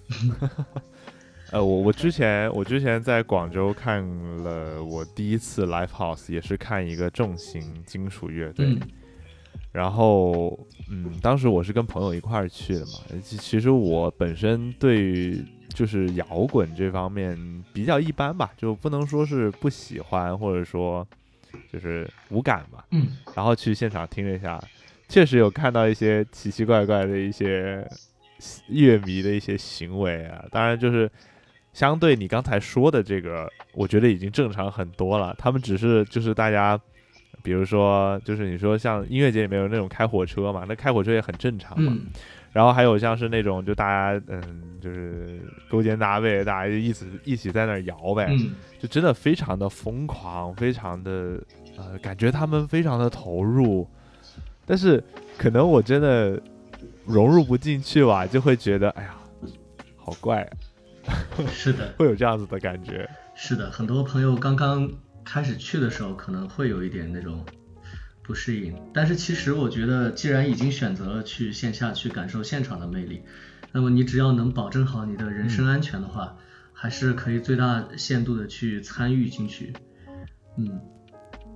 [1.51, 4.03] 呃，我我之前我之前在广州看
[4.43, 8.81] 了我第一次 live house，也是看一个重型金属乐队，嗯
[9.71, 10.59] 然后
[10.91, 12.93] 嗯，当时我是跟朋友一块儿去的嘛，
[13.23, 17.37] 其其实我本身对于就是摇滚这方面
[17.73, 21.07] 比较一般吧，就不能说是不喜欢，或者说
[21.73, 24.63] 就是无感嘛，嗯然后去现场听了一下，
[25.09, 27.87] 确实有看到一些奇奇怪怪的一些
[28.69, 30.45] 乐迷的一些行为啊。
[30.51, 31.11] 当然，就是
[31.73, 35.35] 相对你刚才说的这个，我觉得已经正常很多了。
[35.39, 36.79] 他们只是就是大家，
[37.43, 41.93] 比如说就是你说像音乐节里面有那种开火车嘛，那开火车也很正常嘛。
[41.97, 42.07] 嗯
[42.53, 48.27] 然后还有像是那种就大家嗯就是勾肩搭背，大家就一起一起在那儿摇呗。
[48.29, 51.43] 嗯就真的非常的疯狂，非常的
[51.77, 53.89] 呃，感觉他们非常的投入，
[54.67, 55.03] 但是
[55.39, 56.41] 可能我真的
[57.05, 59.15] 融入不进去吧，就会觉得哎呀，
[59.97, 60.43] 好怪、
[61.07, 61.15] 啊，
[61.51, 63.09] 是的，会有这样子的感觉。
[63.35, 64.91] 是的，很多朋友刚刚
[65.25, 67.45] 开始去的时候，可能会有一点那种
[68.23, 68.75] 不适应。
[68.93, 73.23] 但是其实我觉得，既然已经选择了去线下去感受现场的魅力，
[73.73, 76.37] 那么你只要能保证好你的人身安全的话，
[76.73, 79.73] 还是可以最大限度的去参与进去。
[80.59, 80.81] 嗯，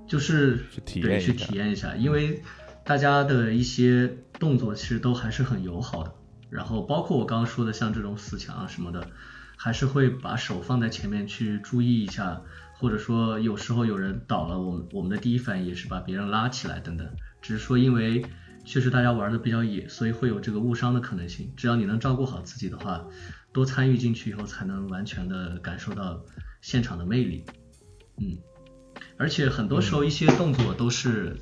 [0.07, 0.65] 就是
[1.03, 2.43] 对去体验一下，因为
[2.85, 6.13] 大家的一些动作其实都还是很友好的。
[6.49, 9.09] 然后包括我刚刚说的，像这种死墙啊什么的，
[9.57, 12.41] 还是会把手放在前面去注意一下，
[12.75, 17.09] 或者说有时候有人倒了，我们我们的第一反应也是把别人拉起来等等。
[17.43, 18.25] 只是说因为
[18.65, 21.53] 确实大家玩的比较野，所以会有这个误伤的可能性。
[21.57, 23.05] 只要你能照顾好自己的话，
[23.53, 26.21] 多参与进去以后，才能完全的感受到
[26.61, 27.45] 现场的魅力。
[28.19, 28.39] 嗯，
[29.17, 31.41] 而且很多时候一些动作都是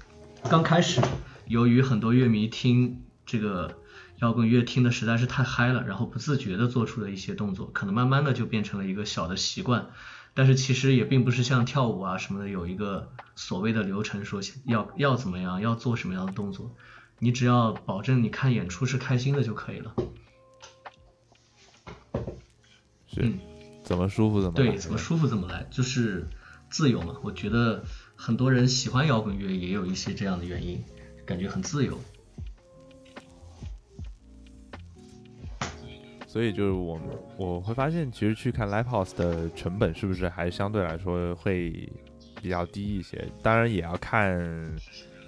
[0.51, 1.01] 刚开始，
[1.47, 3.77] 由于很多乐迷听这个
[4.21, 9.91] 摇滚乐听的实在是太嗨了，然后不自觉的做出的一些动作，可能慢慢的就变成了一个小的习惯。
[10.37, 16.75] 但是其实也并不是像跳舞啊什么的有一个所谓的流程，说要要怎么样，要做什么样的动作。
[17.21, 19.95] 你只要保证你看演出是开心的就可以了。
[23.07, 23.39] 是嗯
[23.85, 26.27] 怎么舒服怎么来对，怎么舒服怎么来，就是
[26.75, 27.15] 自由嘛。
[27.23, 27.85] 我觉得
[28.17, 30.83] 很多人喜欢摇滚乐也有一些这样的原因，
[31.25, 31.97] 感觉很自由。
[36.27, 37.01] 所以就是我
[37.37, 41.89] 我会发现，其实去看 live house 的成本是不是还相对来说会
[42.43, 43.25] 比较低一些？
[43.41, 44.37] 当然也要看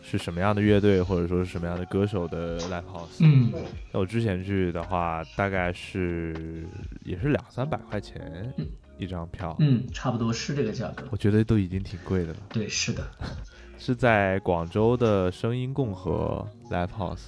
[0.02, 3.20] 是什么样的乐队或者说是什么样的歌手的 live house。
[3.20, 3.52] 嗯，
[3.92, 6.66] 那我之前去的话，大概是
[7.04, 8.66] 也是两三百块钱嗯
[8.98, 11.04] 一张票，嗯，差不多是这个价格。
[11.10, 12.38] 我觉得都已经挺贵的了。
[12.50, 13.06] 对，是的。
[13.78, 17.26] 是在广州的声音共和 live house，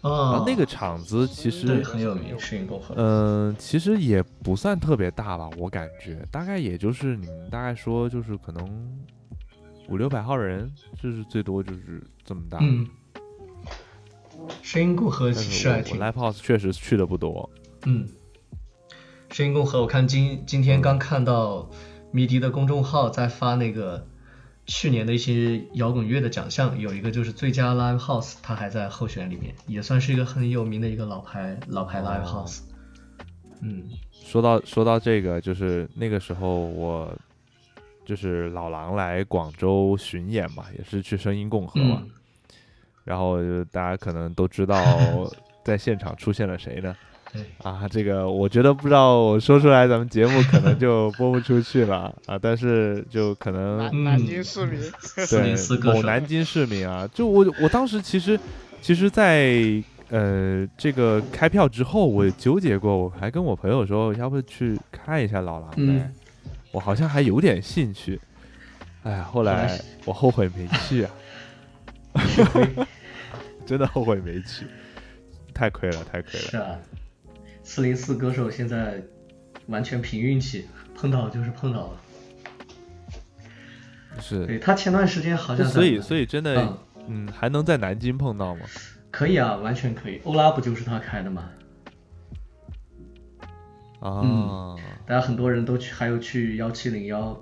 [0.00, 2.94] 啊哦，那个场子其实对很有名，声音共和。
[2.96, 8.98] 嗯，其实也不算特别大吧，我感觉大概也就是你们大概说就是可能
[9.88, 12.58] 五六百号人，就是最多就是这么大。
[12.62, 12.88] 嗯，
[14.62, 17.50] 声音共和但是我我其实还挺 live house 确实去的不多。
[17.86, 18.08] 嗯，
[19.30, 21.68] 声音共和，我看今今天刚看到
[22.10, 24.06] 迷笛的公众号在发那个
[24.66, 32.60] 去年的一些摇滚乐的奖项，有一个就是最佳 live house，它还在候选里面，也算是一个很有名的一个老牌老牌 live 哦 house。
[33.60, 37.14] 嗯说到说到这个，就是那个时候我
[38.04, 42.10] 就是老狼来广州巡演嘛，也是去声音共和嘛，嗯，
[43.04, 44.76] 然后大家可能都知道
[45.64, 46.96] 在现场出现了谁呢？
[47.32, 52.38] 对，啊，这个我觉得不知道我说出来，咱们节目可能就播不出去了 啊。
[52.40, 54.80] 但是就可能南南京市民，
[55.28, 55.54] 对
[55.92, 58.38] 某南京市民啊，就我我当时其实
[58.80, 59.52] 其实在，
[60.10, 66.14] 呃这个开票之后，我纠结过，我还跟我朋友说，要不去看一下老狼呗，嗯
[66.72, 68.20] 我好像还有点兴趣。
[69.02, 71.10] 哎呀，后来来我后悔没去啊，
[73.64, 74.66] 真的后悔没去，
[75.54, 76.46] 太亏了，太亏了。
[76.50, 76.78] 是啊，
[77.68, 79.02] 四零四歌手现在
[79.66, 80.64] 完全凭运气，
[80.94, 82.00] 碰到就是碰到了。
[84.22, 86.78] 是，对他前段时间好像所以所以真的，嗯
[87.26, 88.62] 嗯，还能在南京碰到吗？
[89.10, 90.18] 可以啊，完全可以。
[90.24, 91.50] 欧拉不就是他开的吗？
[94.00, 94.74] 啊，
[95.06, 97.38] 大家很多人都去，还有去幺七零幺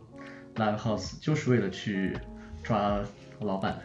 [0.57, 2.19] live house，就是为了去
[2.65, 2.99] 抓
[3.39, 3.79] 老板。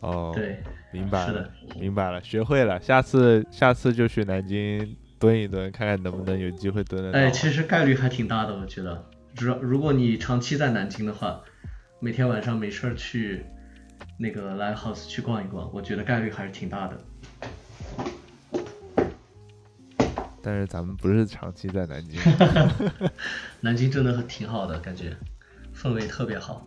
[0.00, 7.18] 哦，对，明白了是的，明白了，学会了，下次下次就去南京蹲一蹲，看看能不能有机会蹲得到。
[7.18, 9.04] 哎，其实概率还挺大的，我觉得。
[9.34, 11.40] 只要如果你长期在南京的话，
[12.00, 13.44] 每天晚上没事儿去
[14.18, 16.98] 那个 live house 去逛一逛，我觉得概率还是挺大的。
[20.42, 22.20] 但是咱们不是长期在南京，
[23.60, 25.16] 南京真的很挺好的，感觉
[25.74, 26.66] 氛围特别好。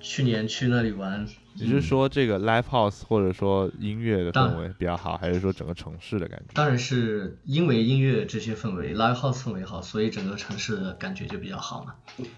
[0.00, 1.26] 去年去那里玩，
[1.58, 6.52] 你是说这个 live house 或者说音乐的氛围比较好，还是说整个城市的感觉？
[6.54, 11.94] 当然是因为音乐这些氛围，live house 氛围好，所以整个城市的感觉就比较好嘛。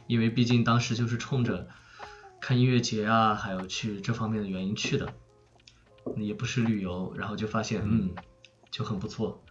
[0.06, 1.66] 因为毕竟当时就是冲着
[2.40, 5.12] 看音乐节啊，还有去这方面的原因去的，
[6.16, 8.10] 也不是旅游，然后就发现嗯，
[8.70, 9.42] 就很不错。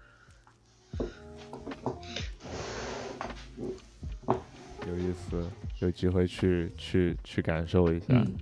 [4.88, 5.44] 有意思，
[5.80, 8.06] 有机会去去去感受一下。
[8.10, 8.34] 嗯，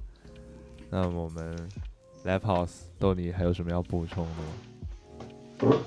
[0.97, 1.53] 那我们
[2.23, 5.77] live house 豆泥还有什么要补充的吗？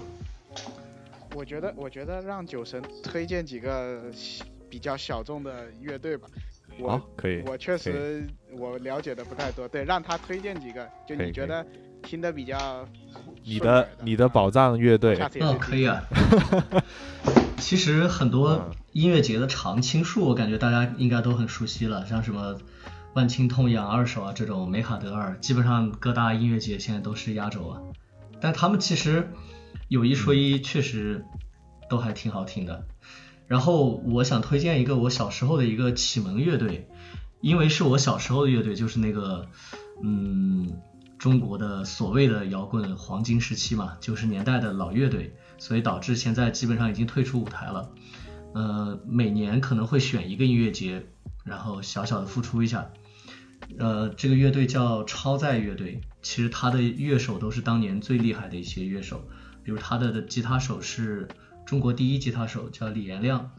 [1.34, 4.02] 我觉得，我觉得让酒神推荐几个
[4.68, 6.28] 比较小众的乐队吧。
[6.78, 7.42] 我、好，可以。
[7.46, 8.28] 我确实
[8.58, 11.66] 我了解的不太多，对，让他推荐几个，就你觉得
[12.02, 12.86] 听的比较
[13.42, 16.04] 你的你的宝藏乐队哦，下次也去可以啊。
[17.56, 22.58] 其实很多嗯音乐节的常青树，我感觉大家应该都很熟悉了，像什么
[23.18, 27.82] 万青痛仰二手啊这种梅卡德尔，基本上各大音乐节现在都是压轴啊。
[28.40, 29.32] 但他们其实
[29.88, 31.24] 有一说一，确实
[31.90, 32.86] 都还挺好听的。
[33.48, 36.88] 然后我想推荐一个我小时候的一个启蒙乐队，
[37.40, 39.48] 因为是我小时候的乐队，就是那个
[40.00, 40.78] 嗯
[41.18, 47.90] 中国的所谓的摇滚黄金时期嘛，九十年代的老乐队，所以导致现在基本上已经退出舞台了。
[48.54, 51.04] 呃，每年可能会选一个音乐节，
[51.42, 52.88] 然后小小的付出一下。
[53.76, 59.28] 呃，这个乐队叫超载乐队，其实他的乐手都是当年最厉害的一些乐手，
[59.62, 61.28] 比如他的吉他手是
[61.66, 63.50] 中国第一吉他手叫李延亮，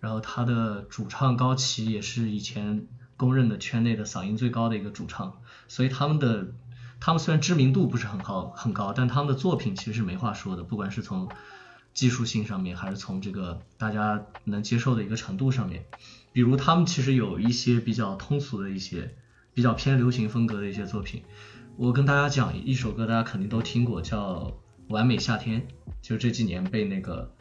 [0.00, 2.86] 然后他的主唱高旗也是以前
[3.16, 6.48] 公认的圈内的嗓音最高的一个主唱，所以他们的
[7.00, 11.28] 他们虽然知名度不是很高很高，但他们的作品其实是没话说的，不管是从
[11.94, 15.84] 技术性上面，还是从这个大家能接受的一个程度上面。
[16.32, 19.14] 比如他们其实有一些比较通俗的一些
[19.54, 21.22] 比较偏流行风格的一些作品，
[21.76, 24.52] 我跟大家讲一首歌，大家肯定都听过，叫
[24.92, 25.60] 《完美夏天》，
[26.00, 27.34] 就这几年被那个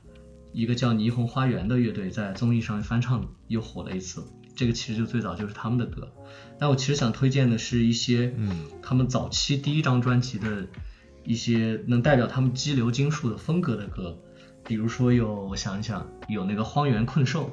[0.52, 4.24] 一个叫霓虹花园的乐队在综艺上翻唱，又火了一次。
[4.54, 6.12] 这个其实就最早就是他们的歌。
[6.60, 10.68] 但我其实想推荐的是一些，嗯，他们早期第一张专辑的
[11.24, 14.20] 一些能代表他们激流金属的风格的歌，
[14.66, 17.50] 比如说有我想一想，有那个荒原困兽，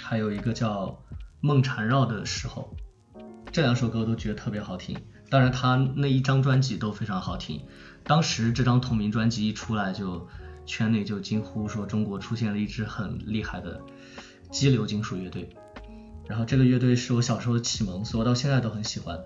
[0.00, 0.98] 还有一个叫
[1.40, 2.74] 梦缠绕的时候，
[3.52, 4.96] 这两首歌都觉得特别好听。
[5.28, 7.62] 当然，他那一张专辑都非常好听。
[8.04, 10.28] 当时这张同名专辑一出来，就
[10.66, 13.80] 圈内就惊呼说中国出现了一支很厉害的
[14.50, 15.50] 激流金属乐队。
[16.28, 19.18] 然后这个乐队是我小时候的启蒙，所以我到现在都很喜欢。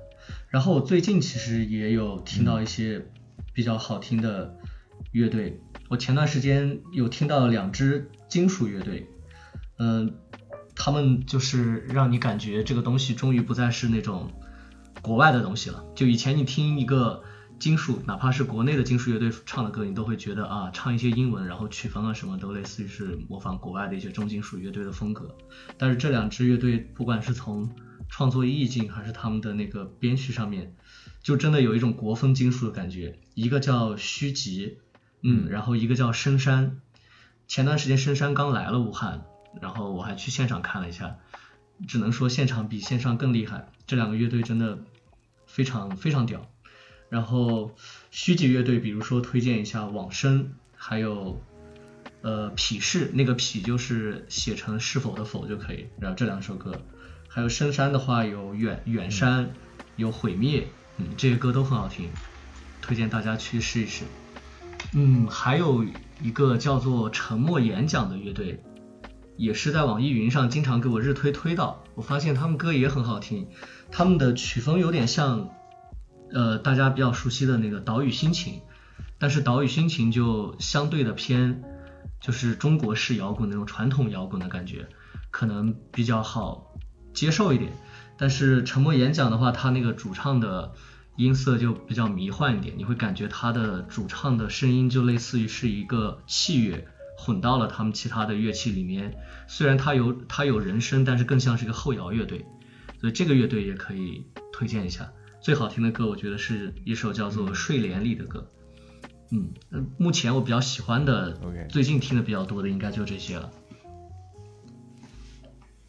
[0.48, 3.06] 然后我最近其实也有听到一些
[3.52, 4.56] 比较好听的
[5.12, 5.60] 乐队。
[5.90, 9.06] 我前段时间有听到两支金属乐队，
[9.78, 10.14] 嗯、
[10.84, 14.30] 他们就是让你感觉这个东西终于不再是那种
[15.00, 15.82] 国外的东西了。
[15.94, 17.22] 就以前你听一个
[17.58, 25.34] 金属，哪怕是国内的金属乐队唱的歌，你都会觉得啊，唱一些英文，然后曲风啊什么都类似于是模仿国外的一些重金属乐队的风格。
[25.78, 27.70] 但是这两支乐队，不管是从
[28.10, 30.74] 创作意境还是他们的那个编曲上面，
[31.22, 33.18] 就真的有一种国风金属的感觉。
[33.32, 34.76] 一个叫虚极，
[35.22, 36.82] 嗯，然后一个叫深山。
[37.48, 39.24] 前段时间深山刚来了武汉，
[39.60, 41.16] 然后我还去现场看了一下，
[41.86, 43.68] 只能说现场比线上更厉害。
[43.86, 44.78] 这两个乐队真的
[45.46, 46.46] 非常非常屌。
[47.10, 47.72] 然后
[48.10, 51.40] 虚极乐队，比如说推荐一下往生，还有
[52.22, 55.86] 呃痞士，那个痞就是写成是否的否就可以。
[56.00, 56.82] 然后这两首歌，
[57.28, 59.50] 还有深山的话有远远山，
[59.96, 62.10] 有毁灭，嗯，这些歌都很好听，
[62.80, 64.04] 推荐大家去试一试。
[64.92, 65.84] 嗯，还有
[66.20, 68.60] 一个叫做沉默演讲的乐队，
[69.36, 73.48] 也是在网易云上经常给我日推推到，我发现他们歌也很好听，
[73.90, 75.50] 他们的曲风有点像，
[76.32, 78.60] 呃，大家比较熟悉的那个岛屿心情，
[79.18, 81.62] 但是岛屿心情就相对的偏，
[82.20, 84.88] 就是中国式摇滚那种传统摇滚的感觉，
[85.30, 86.76] 可能比较好
[87.12, 87.72] 接受一点。
[88.16, 90.72] 但是沉默演讲的话，他那个主唱的
[91.16, 96.86] 音色就比较迷幻一点，你会感觉他的主唱的声音就类似于是一个器乐
[97.16, 99.14] 混到了他们其他的乐器里面，
[99.46, 102.44] 虽然它有它有人声，但是更像是一个后摇乐队，
[103.00, 105.12] 所以这个乐队也可以推荐一下。
[105.40, 108.48] 最好听的歌，我觉得是一首叫做《睡莲》里的歌。
[109.30, 113.50] 嗯，呃目前我比较喜欢的 OK 最近听的比较多的应该就这些了。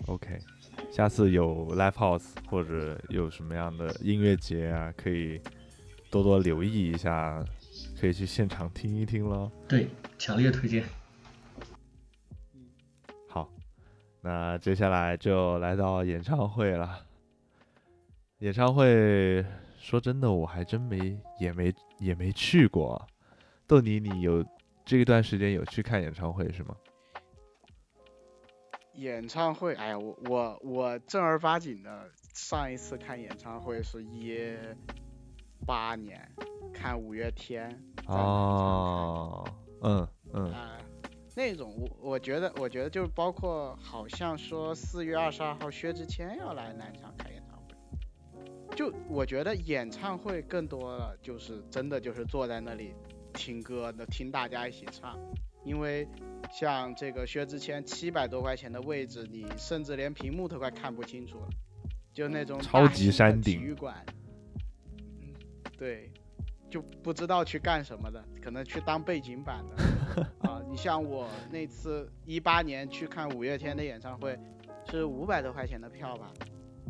[0.07, 0.37] OK，
[0.91, 5.39] 下次有 live house 或者有什么样的音乐节啊，可以
[6.09, 7.43] 多多留意一下，
[7.99, 9.51] 可以去现场听一听喽。
[9.67, 10.83] 对，强烈推荐。
[14.25, 17.05] 那接下来就来到演唱会了。
[18.39, 19.45] 演唱会，
[19.77, 22.99] 说真的，我还真没也没也没去过。
[23.67, 24.43] 豆泥，你有
[24.83, 26.75] 这一段时间有去看演唱会是吗？
[28.93, 34.57] 演唱会，哎呀，我我我正儿八经的上一次看演唱会是一
[35.67, 36.27] 八年，
[36.73, 39.45] 看五月天哦，
[39.83, 40.79] 嗯嗯啊、
[41.35, 52.93] 那种我我觉得我觉得就是包括好像说四月二十二号薛之谦要来南昌开演唱会，就我觉得演唱会更多了就是真的就是坐在那里
[53.33, 55.19] 听歌的，听大家一起唱，
[55.65, 56.07] 因为
[56.49, 61.49] 像这个薛之谦七百多块钱的位置，你甚至连屏幕都快看不清楚了，
[62.13, 64.05] 就那种超级山顶体育馆，
[65.19, 65.33] 嗯，
[65.77, 66.09] 对，
[66.69, 70.61] 就不知道去干什么的，可能去当背景板的 啊。
[70.69, 74.37] 你像我那次一八年去看五月天的演唱会，
[74.89, 76.31] 是五百多块钱的票吧，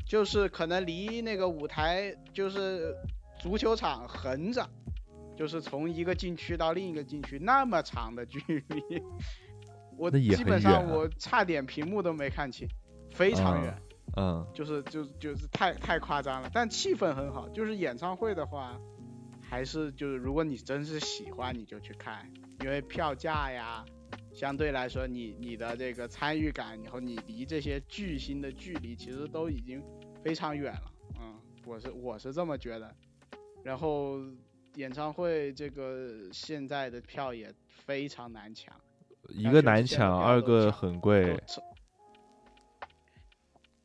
[0.06, 2.96] 就是可能离那个舞台就是
[3.40, 4.68] 足球场横着，
[5.36, 9.04] 就是从一个禁区到另一个禁区那么长的距离，
[9.98, 12.68] 我基本上我差点屏幕都没看清，
[13.12, 13.74] 非常远。
[14.18, 17.50] 嗯就是就就是太太夸张了，但气氛很好。
[17.50, 18.80] 就是演唱会的话，
[19.50, 22.30] 还是就是如果你真是喜欢，你就去看，
[22.62, 23.86] 因为票价呀，
[24.34, 29.84] 相对来说你你的这个参与感，然后你离这些巨星的距离其实都已经
[30.24, 30.92] 非常远了。
[31.20, 32.94] 嗯，我是我是这么觉得。
[33.64, 34.20] 然后
[34.76, 38.76] 演唱会这个现在的票也非常难抢，
[39.30, 41.36] 一个难抢，二个很贵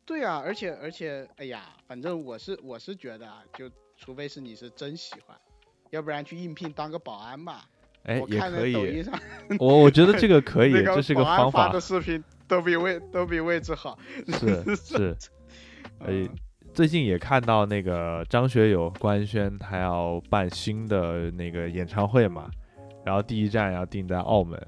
[0.04, 5.40] 对啊，而且而且，哎呀，反正我是我是觉得啊，就除非是你是真喜欢，
[5.90, 7.64] 要不然去应聘当个保安吧。
[8.04, 9.04] 哎也可以
[9.58, 13.98] 我我觉得这个可 以，这是个方法发的，视频都比位都比位置好。
[14.26, 15.16] 是 是，
[15.98, 16.28] 哎嗯，
[16.72, 22.50] 最近也看到那个张学友官宣他要办新的那个演唱会嘛，
[23.04, 24.58] 然后第一站要定在澳门。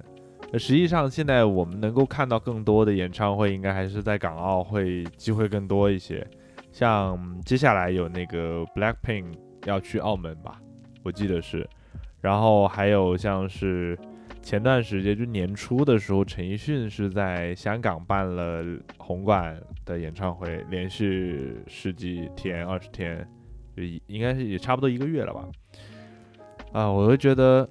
[0.53, 6.27] 那实际上现在我们能够看到更多的演唱会，应该还是在港澳会机会更多一些。
[6.71, 9.33] 像接下来有那个 Blackpink
[9.65, 10.61] 要去澳门吧，
[11.03, 11.69] 我记得是，
[12.21, 13.99] 然后还有像是。
[14.41, 18.65] 前段时间就年初的时候，陈奕迅是在香港办了
[18.99, 23.25] 红馆的演唱会，连续十几天、二十天，
[23.77, 25.49] 就应该是也差不多一个月了吧。
[26.73, 27.69] 啊，我会觉得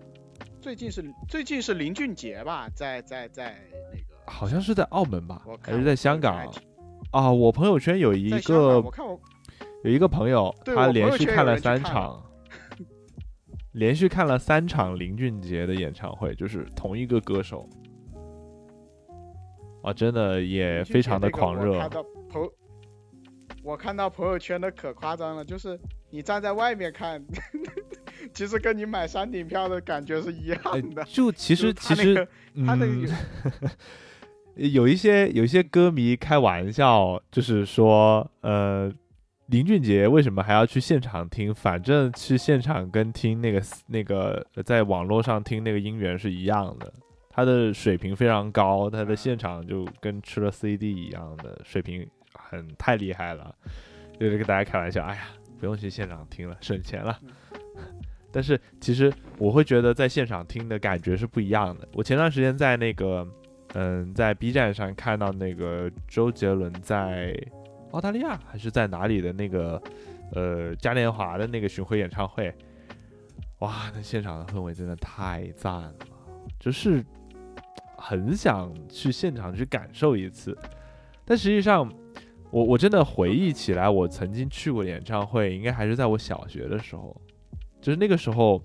[0.62, 3.54] 最近是最近是林俊杰吧，在在在
[3.92, 7.30] 那个，好像是在澳门吧，还是在香港我啊？
[7.30, 9.20] 我朋友圈有一个我看我
[9.84, 12.24] 有一个朋友，他连续看了三场。
[13.74, 17.68] 连续看了三场林俊杰的演唱会，就是同一个歌手，
[19.82, 21.90] 啊，真的也非常的狂热
[23.64, 27.24] 我看到朋友圈的可夸张了，就是你站在外面看，
[28.34, 31.04] 其实跟你买山顶票的感觉是一哎样的。
[31.04, 32.28] 就其实其实
[32.66, 33.08] 他那个
[34.56, 38.92] 有一些有一些歌迷开玩笑，就是说，呃，
[39.52, 41.54] 林俊杰为什么还要去现场听？
[41.54, 46.92] 反正去现场跟听那个那个在网络上听那个音源是一样的，
[47.30, 53.54] 他的水平非常高，他的现场就跟吃了 CD 一样的水平，很太厉害了。
[54.18, 55.24] 就是跟大家开玩笑，哎呀，
[55.60, 57.20] 不用去现场听了，省钱了。
[58.32, 61.86] 但是其实我会觉得在现场听的感觉是不一样的。
[61.92, 63.28] 我前段时间在那个，
[63.74, 67.36] 嗯，在 B 站上看到那个周杰伦在
[67.92, 69.82] 澳大利亚还是在哪里的那个，
[70.34, 72.54] 呃，嘉年华的那个巡回演唱会，
[73.60, 75.96] 哇，那现场的氛围真的太赞了，
[76.60, 77.04] 就是
[77.98, 80.58] 很想去现场去感受一次。
[81.26, 81.92] 但实际上，
[82.50, 87.16] 我我真的回忆起来，我曾经去过演唱会，应该还是在我小学的时候。
[87.82, 88.62] 就是那个时候，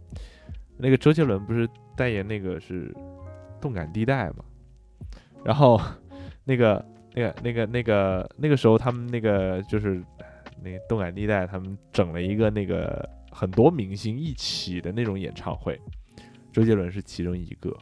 [0.77, 1.67] 那个周杰伦不是
[1.97, 2.95] 代言那个是
[3.61, 4.45] 动感地带嘛，
[5.43, 5.81] 然后
[6.45, 6.85] 那个
[7.17, 10.03] 那个那个那个那个时候他们那个就是
[10.63, 15.81] 那个动感地带，他们整了一个那个很多明星一起的那种演唱会，
[16.53, 17.75] 周杰伦是其中一个。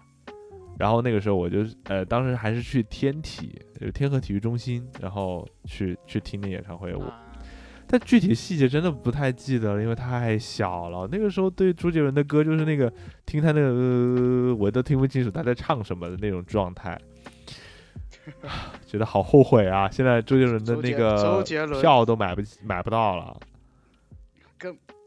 [0.79, 7.21] 然后那个时候我就呃，当时还是去天体，就是天河体育中心，然后去去听那演唱会，我啊
[7.87, 11.07] 但具体细节真的不太记得了，因为太小了。
[11.13, 12.93] 那个时候对周杰伦的歌就是那个
[13.27, 16.99] 听他那个、呃、我都听不清楚他在唱什么的那种状态，
[18.87, 19.91] 觉得好后悔啊！
[19.91, 21.43] 现在周杰伦的那个
[21.81, 23.41] 票都买不买不到了。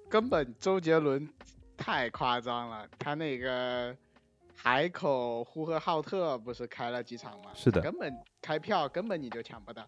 [0.09, 1.28] 根本周杰伦
[1.76, 3.95] 太夸张了，他那个
[4.55, 7.51] 海口、呼和浩特不是开了几场吗？
[7.53, 9.86] 是的根本开票根本你就抢不到。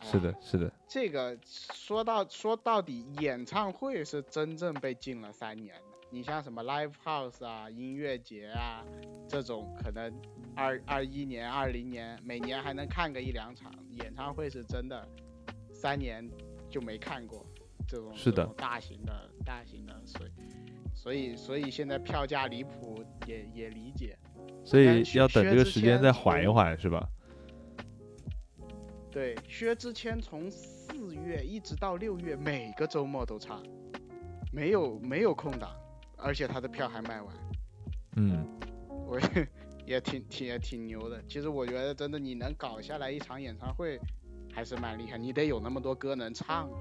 [0.00, 5.82] 是的，是的，这个说到说到底，演唱会是真正被禁了三年的。
[6.08, 8.84] 你像什么 live house 啊、音乐节啊
[9.28, 10.12] 这种，可能
[10.56, 15.06] 二二一年、二零年每年还能看个一两场，演唱会是真的
[15.70, 16.28] 三年
[16.70, 17.46] 就没看过
[17.86, 20.30] 这种是的种大型的大型的，所以
[20.94, 24.18] 所以所以现在票价离谱也也理解。
[24.64, 27.06] 所以要等这个时间再缓一缓，是吧？
[29.12, 33.62] 对，薛之谦从四月一直到六月，每个周末都唱，
[34.52, 35.70] 没有没有空档，
[36.16, 37.34] 而且他的票还卖完，
[38.16, 38.44] 嗯，
[38.88, 39.20] 我
[39.86, 41.22] 也也挺挺也挺牛的。
[41.26, 43.98] 其实我觉得真的你能搞下来一场演唱会，
[44.52, 46.78] 还是蛮厉害，你得有那么多歌能唱啊，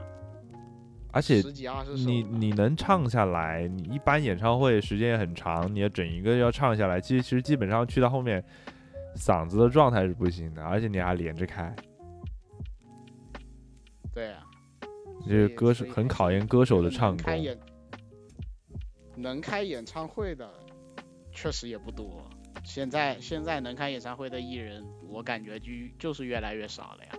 [1.12, 8.44] 而且十几二十首你你能唱下来，你一般演唱会时间也很长，你要整一个要唱下来，其实其实基本上去到后面，
[9.16, 11.74] 嗓子的状态是不行的，而且你还连着开，
[14.14, 14.44] 对啊，
[15.26, 17.26] 这个所以歌手很考验歌手的唱功。
[17.26, 17.58] 开演
[19.16, 20.50] 能开演唱会的
[21.32, 22.22] 确实也不多。
[22.66, 27.12] 现在现在能看演唱会的艺人，我感觉就就是越来越少了呀。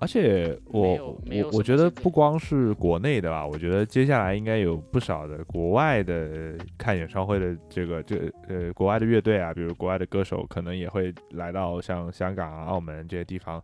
[0.00, 13.60] 而且我我我觉得不光是国内的吧，我觉得接下来应该有不少的国外的看演唱会的这个这呃国外的乐队啊，比如国外的歌手，可能也会来到像香港啊、澳门这些地方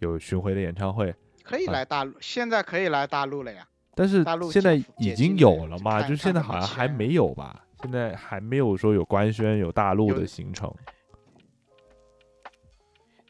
[0.00, 1.14] 有巡回的演唱会。
[1.44, 3.64] 可以啊来大陆，现在可以来大陆了呀。
[3.94, 7.64] 但是大陆现在已经有了嘛，就现在好像还没有吧？
[7.82, 10.72] 现在还没有说有官宣有大陆的行程。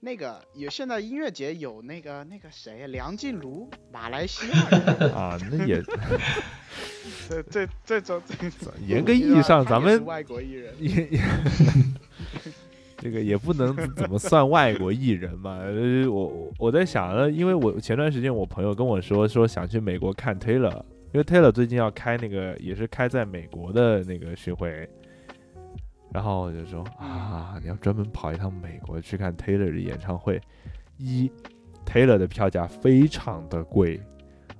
[0.04, 5.80] 那个有现在音乐节有那个那个谁，梁静茹，马来西亚人 啊，那也
[7.30, 11.20] 这这这种这种严格意义上，咱们外国艺人，也也
[12.98, 15.58] 这个也不能怎么算外国艺人嘛。
[15.60, 20.82] 呃，我我在想呃，因为我前段时间我朋友跟我说说想去美国看 Taylor，
[21.12, 24.88] 因为 Taylor 最近要开那个也是开在美国的那个巡回，
[26.10, 30.40] 然后我就说啊，你要专门跑一趟美国去看 Taylor 的演唱会，
[30.96, 31.30] 一
[31.84, 34.00] Taylor 的票价非常的贵，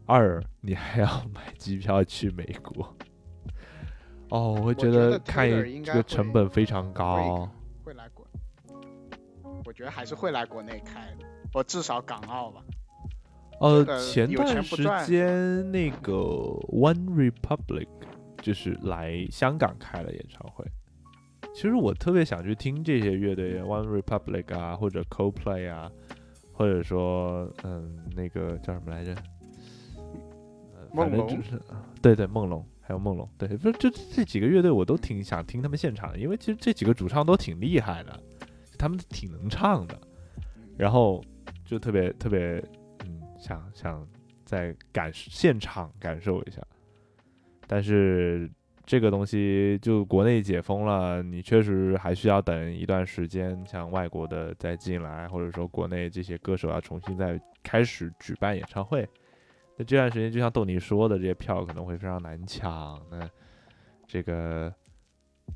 [0.05, 2.95] 二你还要买机票去美国。
[4.29, 7.49] 哦，我会觉觉得得看这个成本非常高。
[7.83, 8.27] 会来国，
[9.65, 12.63] 我觉得还是会来国内开的，我至少港澳吧。
[13.63, 14.77] 呃，前段时
[15.07, 17.87] 间那个 One Republic
[18.39, 20.65] 就是来香港开了演唱会。
[21.55, 25.91] 其实我特别想去听这些乐队，One Republic 啊，或者 Coldplay 啊，
[26.53, 29.15] 或者说嗯那个叫什么来着？
[30.75, 38.19] 呃，反正梦龙就是啊对对梦龙，还有梦龙，对，不是就这几个乐队我都挺想听他们现场的，因为其实这几个主唱都挺厉害的，
[38.77, 39.97] 他们挺能唱的，
[40.77, 41.23] 然后
[41.65, 42.82] 就特别特别嗯
[43.43, 44.07] 想想
[44.45, 46.63] 在感现场感受一下，
[47.67, 48.49] 但是
[48.87, 59.09] 这个东西就国内解封了，你确实还需要等一段时间，像外国的再进来，或者说国内这些歌手要重新再开始举办演唱会。
[59.77, 63.01] 那这段时间，就像豆泥说的，这些票可能会非常难抢。
[63.11, 63.29] 那
[64.07, 64.73] 这个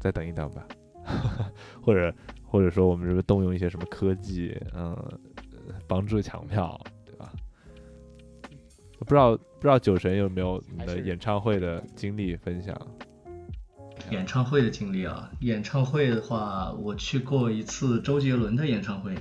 [0.00, 0.66] 再等一等吧，
[1.80, 4.96] 或者或者说我们是不是动用一些什么科技，嗯，
[5.86, 6.80] 帮助抢票，
[9.06, 12.76] 不知道不知道酒神有没有你的演唱会的经历分享？
[14.10, 19.14] 演唱会的经历啊，演唱会的话，我去过一次周杰伦的演唱会，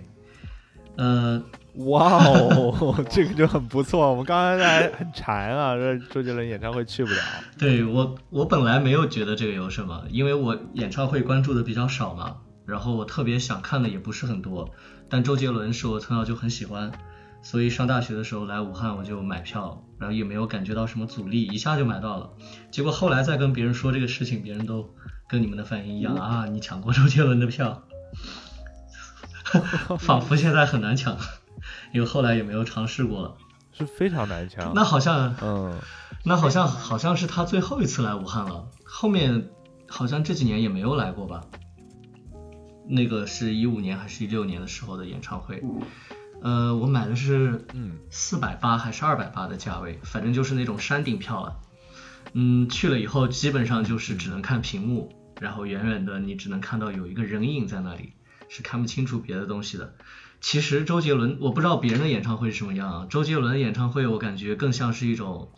[0.97, 1.41] 呃，
[1.75, 4.09] 哇哦， 这个就很不错。
[4.09, 7.17] 我们刚才还很馋啊，说周杰伦演唱会去不了。
[7.57, 14.69] 对我，我本来没有觉得这个有什么，因为我演唱会关注的比较少嘛，然后我特别想看的也不是很多，
[15.09, 16.91] 但周杰伦是我从小就很喜欢，
[17.45, 22.31] 所以上大学的时候来武汉我就买票，然后也没有感觉到什么阻力，一下就买到了。
[22.71, 24.89] 结果后来再跟别人说这个事情，别人都
[25.29, 27.83] 跟你们的反应一样啊，你抢过周杰伦的票，
[29.99, 31.15] 仿佛现在很难抢，
[31.93, 33.35] 因为后来也没有尝试过了。
[33.71, 34.73] 是非常难抢。
[34.73, 35.79] 那好像嗯，
[36.23, 39.49] 那好像好像是他最后一次来武汉了，后面
[39.87, 41.41] 好像这几年也没有来过吧？
[42.87, 45.63] 那个是一五年还是一六年的时候的演唱会，
[46.45, 51.59] 呃，我买的是嗯四百八还是二百八的价位，反正就是那种山顶票了。
[52.33, 55.11] 嗯，去了以后基本上就是只能看屏幕，
[55.41, 58.13] 然后远远的你只能看到有一个人影在那里，
[58.47, 59.95] 是看不清楚别的东西的。
[60.39, 63.07] 其实周杰伦，我不知道别人的演唱会是什么样啊。
[63.09, 65.49] 周杰伦的演唱会，我感觉更像是一种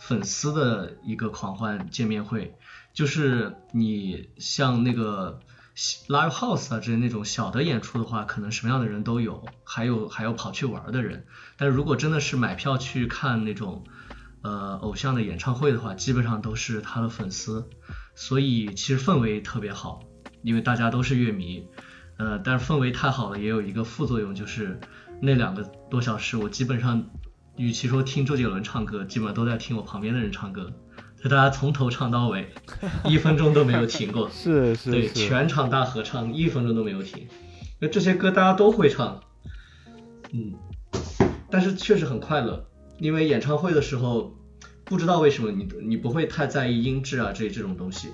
[0.00, 2.56] 粉丝的一个狂欢见面会，
[2.92, 5.38] 就是你像那个
[6.08, 11.26] live house 啊之类那种小的演出的话，可能什么样的人都有，还有还有跑去玩的人。
[11.56, 13.84] 但如果真的是买票去看那种
[14.42, 17.68] 呃偶像的演唱会的话，基本上都是他的粉丝，
[18.14, 20.00] 所以其实氛围特别好，
[20.42, 21.66] 因为大家都是乐迷。
[22.16, 24.78] 呃，但是氛围太好了，也有一个副作用，就是
[25.20, 27.10] 那两个多小时，我基本上，
[27.56, 30.72] 与其说听周杰伦唱歌，基本上都在听我旁边的人唱歌，
[31.24, 32.46] 就大家从头唱到尾，
[33.06, 37.26] 一分钟都没有停过 对，是是对，全场大合唱，一分钟都没有停。
[37.80, 39.22] 那这些歌大家都会唱，
[40.32, 40.52] 嗯，
[41.50, 42.66] 但是确实很快乐，
[42.98, 44.36] 因为演唱会的时候，
[44.84, 48.08] 不知道为什么你你不会太在意音质啊这这种东西，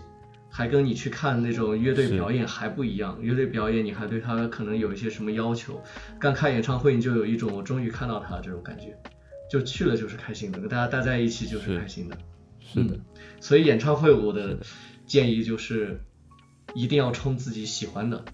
[0.49, 3.19] 还跟你去看那种乐队表演还不一样。
[3.21, 5.83] 乐队表演你还对他可能有一些什么要求，
[6.21, 8.97] 刚看演唱会你就有一种我终于看到他这种感觉，
[9.51, 12.17] 就去了就是开心的，跟大家待在一起就是是开心的。
[12.73, 13.01] 是的嗯，
[13.41, 14.59] 所以演唱会我的
[15.07, 16.01] 建议就是
[16.75, 18.25] 一定要冲自己喜欢的，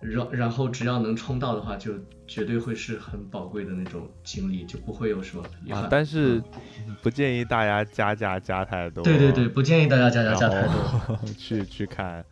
[0.00, 1.94] 然然后只要能冲到的话，就
[2.26, 5.82] 绝对会是很宝贵的那种经历，就不会有什么遗憾。
[5.82, 6.42] 啊，但是
[6.86, 9.02] 嗯不建议大家加价加太多。
[9.04, 11.18] 对对对，，不建议大家加价加太多。
[11.38, 12.24] 去去看，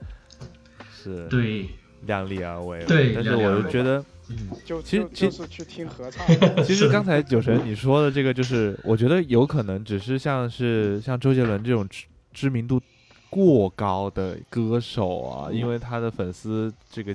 [0.92, 1.68] 是对
[2.02, 2.84] 量力而为。
[2.84, 6.26] 对但是我就觉得，嗯，就其实其实就就是去听合唱。
[6.64, 12.80] 其实刚才酒神你说的这个，就是我觉得有可能只是像是像周杰伦这种知知名度
[13.28, 17.14] 过高的歌手啊，因为他的粉丝这个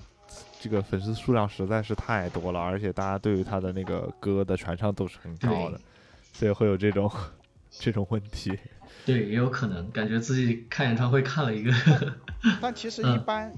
[0.60, 5.80] 这个粉丝数量实在是太多了，而且大家对于他的那个歌的传唱度是很高的，
[6.34, 7.12] 所以会有这种
[7.70, 8.57] 这种问题。
[9.06, 11.72] 对，也有可能感觉自己看演唱会看了一个，
[12.60, 13.52] 但其实嗯一般、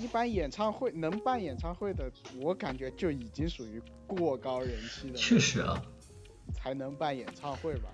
[0.00, 2.10] 一般演唱会能办演唱会的，
[2.40, 5.80] 我感觉就已经属于过高人气的，确实啊，
[6.54, 7.90] 才能办演唱会吧。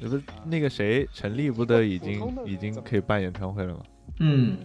[0.00, 3.80] 那不那个谁，陈粒不都已经已经可以办演唱会了吗？
[4.20, 4.56] 嗯，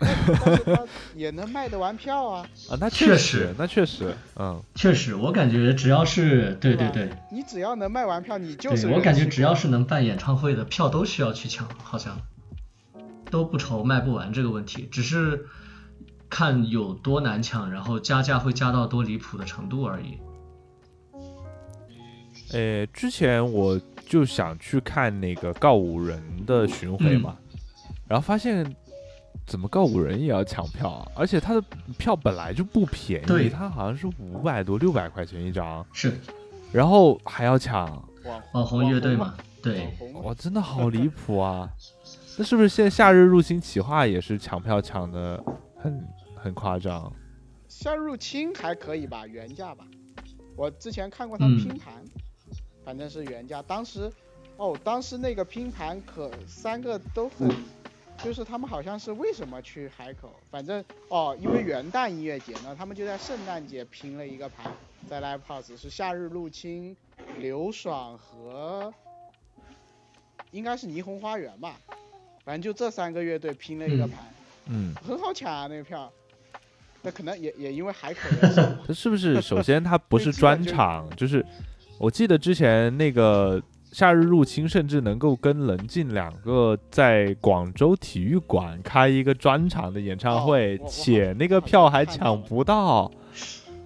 [1.16, 2.46] 也能卖得完票啊。
[2.68, 12.20] 啊，那确实实，那确实，嗯，确实，我感觉只要是对对对你只要能卖完票，你就是，我感觉只要是能办演唱会的票都需要去抢，好像
[13.30, 15.46] 都不愁卖不完这个问题，只是
[16.36, 20.18] 看有多难抢，然后加价会加到多离谱的程度而已。
[22.52, 27.34] 诶，之前我就想去看那个告五人的巡回嘛，
[28.06, 28.70] 然后发现
[29.46, 31.62] 怎么告五人也要抢票啊，而且他的
[31.96, 33.48] 票本来就不便宜，对。
[33.48, 36.20] 他好像是五百多六百块钱一张，是。
[36.70, 37.86] 然后还要抢，
[38.26, 39.88] 网网红乐队嘛嘛，，对。
[40.22, 41.66] 哇，真的好离谱啊！
[42.36, 45.42] 那是不是现在夏日入侵企划也是抢票抢的
[45.78, 46.06] 很
[46.46, 47.12] 很夸张？
[47.68, 49.84] 夏日入侵还可以吧，原价吧。
[50.54, 52.04] 我之前看过他们拼盘，
[52.84, 53.60] 反正是原价。
[53.60, 54.08] 当时，
[54.56, 57.50] 哦，当时那个拼盘可三个都很，
[58.22, 60.32] 就是他们好像是为什么去海口？
[60.48, 64.70] 反正哦，因为元旦音乐节呢，他们就在圣诞节拼了一个盘，
[65.08, 66.96] 在 Live House 是夏日入侵、
[67.40, 68.94] 刘爽和
[70.52, 71.80] 应该是霓虹花园吧，
[72.44, 74.24] 反正就这三个乐队拼了一个嗯盘。
[74.68, 76.12] 嗯，很好抢啊那个票。
[77.06, 81.44] 那可能也也因为海口的事嘛这是不是首先他不是专场，就是
[82.00, 83.62] 我记得之前那个
[83.92, 93.08] 夏日入侵甚至能够跟棱镜两个在广州体育馆开一个专场的演唱会，且那个票还抢不到。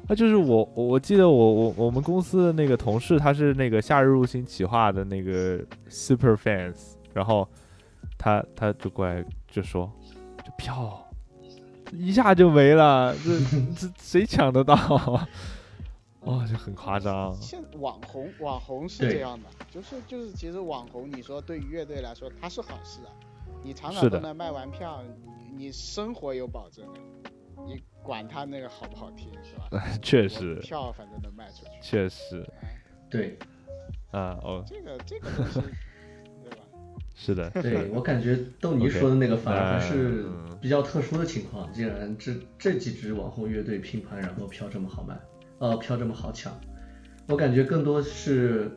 [0.08, 7.46] 那就是我我我记得我我我们公司的那个同事，他是那个夏日入侵企划的那个 super fans，然后
[8.16, 9.92] 他他就过来就说，
[10.38, 11.06] 这票
[11.92, 13.38] 一下就没了，这
[13.76, 14.74] 这谁抢得到？
[16.20, 17.34] 哦，就很夸张。
[17.40, 23.10] 现网红网红是这样的，就是就是其实网红你说对于乐队来说它是好事啊，
[23.62, 25.02] 你场是的场都能卖完票，
[25.56, 27.00] 你你生活有保证的，
[27.66, 29.82] 你管他那个好不好听是吧？
[30.02, 31.70] 确实，票反正能卖出去。
[31.82, 32.46] 确实，
[33.08, 33.38] 对
[34.10, 35.30] 啊，哦，这个这个？
[37.22, 41.70] 是的，对， 我感觉豆泥说的那个反而还是嗯比较特殊的情况。
[41.70, 45.14] 既然这这几支网红乐队拼盘，然后票这么好卖，
[45.58, 46.58] 呃，票这么好抢，
[47.28, 48.70] 我感觉更多是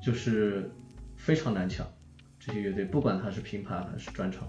[0.00, 0.70] 就是
[1.16, 1.84] 非常难抢。
[2.38, 4.46] 这些乐队不管它是拼盘还是专场，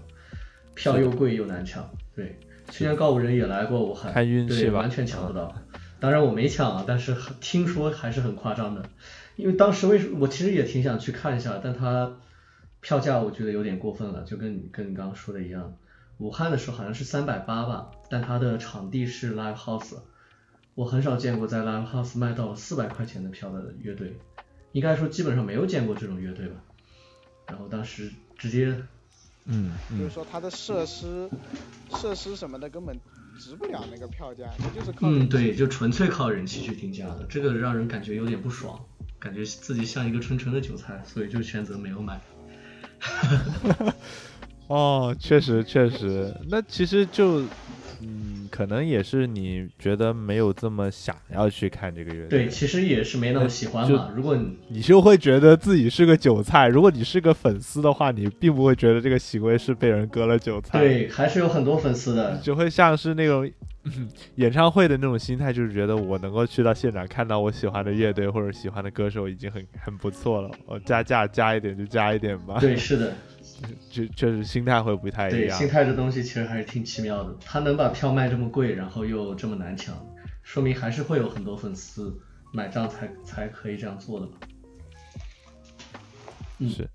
[0.74, 1.88] 票又贵又难抢。
[2.14, 2.38] 对，
[2.70, 5.52] 去年告五人也来过武汉，看运气吧对完全抢不到。
[5.98, 8.82] 当然我没抢啊，但是听说还是很夸张的。
[9.36, 12.16] 因为当时为什么我其实也挺想去看一下，但它
[12.84, 15.74] 票价我觉得有点过分了，就跟你跟你刚刚说的一样。
[16.18, 19.96] 武汉的时候好像是三百八吧，但它的场地是 live house，
[20.74, 24.18] 我很少见过在 live house 卖到四百块钱的票的乐队，
[24.72, 26.56] 应该说基本上没有见过这种乐队吧。
[27.46, 28.76] 然后当时直接
[29.46, 31.28] 嗯嗯，就是说它的设施
[31.96, 32.94] 设施什么的根本
[33.38, 38.78] 值不了那个票价，它就是靠嗯，对，就纯粹靠人气去定价的，这个让人感觉有点不爽，
[39.18, 42.20] 感觉自己像一个纯纯的韭菜，所以就选择没有买。
[44.68, 47.42] 哦，确实确实，那其实就，
[48.00, 54.12] 嗯，可能也是你觉得没有这么想要去看这个乐队，对，其实也是没那么喜欢嘛。
[54.14, 56.68] 如果你你就会觉得自己是个韭菜。
[56.68, 62.38] 如果你是个粉丝的话，你并不会觉得这个行为是被人割了韭菜，，对，还是有很多粉丝的。
[62.38, 63.50] 就会像是那种。
[63.86, 70.50] 嗯演唱会的那种心态，就是觉得我能够去到现场看到我喜欢的乐队或者喜欢的歌手，已经很很不错了。
[70.64, 72.56] 我加价加一点就加一点吧。
[72.58, 73.12] 对，是的，
[73.90, 75.68] 就确实心态会不太一对，样心。
[75.68, 77.36] 态这东西其实还是挺奇妙的。
[77.40, 79.94] 他能把票卖这么贵，然后又这么难抢，
[80.42, 82.18] 说明还是会有很多粉丝
[82.52, 84.32] 买账才才可以这样做的嘛。
[86.58, 86.88] 嗯是。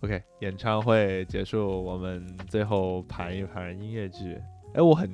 [0.00, 4.38] OK，演唱会结束，我们最后盘一盘音乐剧。
[4.74, 5.10] 哎，我很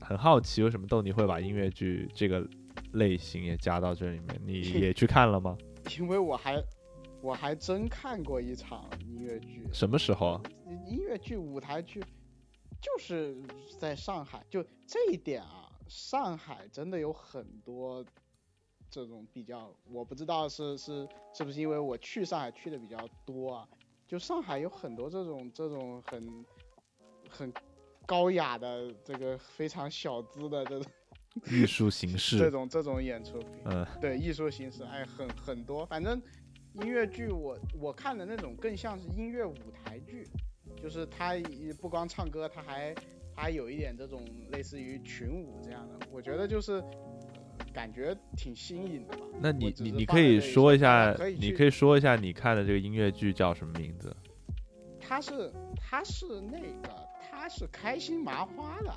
[0.00, 2.44] 很好奇，为什么豆你会把音乐剧这个
[2.92, 4.40] 类型也加到这里面？
[4.44, 5.56] 你也去看了吗？
[5.98, 6.62] 因为我还
[7.20, 10.42] 我还真看过一场音乐剧，什么时候啊？
[10.86, 12.00] 音乐剧、舞台剧，
[12.80, 13.36] 就是
[13.78, 18.04] 在上海，就这一点啊，上海真的有很多
[18.88, 22.96] 这种比较，我不知道是是是不是因为我去上海去的比较
[23.26, 23.68] 多啊，
[24.06, 26.44] 就上海有很多这种这种很
[27.28, 27.52] 很
[28.06, 30.90] 高雅的这个非常小资的这种
[31.50, 33.42] 艺术形 式这，种这种演出。
[33.64, 36.20] 嗯，对艺术形式，哎，很很多，反正
[36.74, 40.26] 音乐剧我我看的那种更像是音乐舞台剧，
[40.80, 42.94] 就是它也不光唱歌，他还
[43.34, 44.20] 它还有一点这种
[44.50, 49.24] 类似于群舞这样的，我觉得就是、呃、感觉挺新颖的吧。
[49.40, 54.14] 那你你你可以说一下你可以说一下你看的这个音乐剧叫什么名字？
[55.00, 58.92] 他是他是那个他是开心麻花的，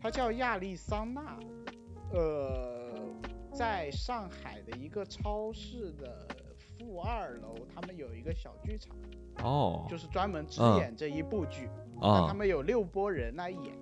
[0.00, 1.38] 他叫亚利桑那，
[2.12, 2.92] 呃，
[3.54, 6.26] 在上海的一个超市的
[6.82, 8.96] 负二楼，他们有一个小剧场，
[9.44, 11.68] 哦，就是专门只嗯演这一部剧。
[12.00, 13.74] 那他啊，们有六波人来演，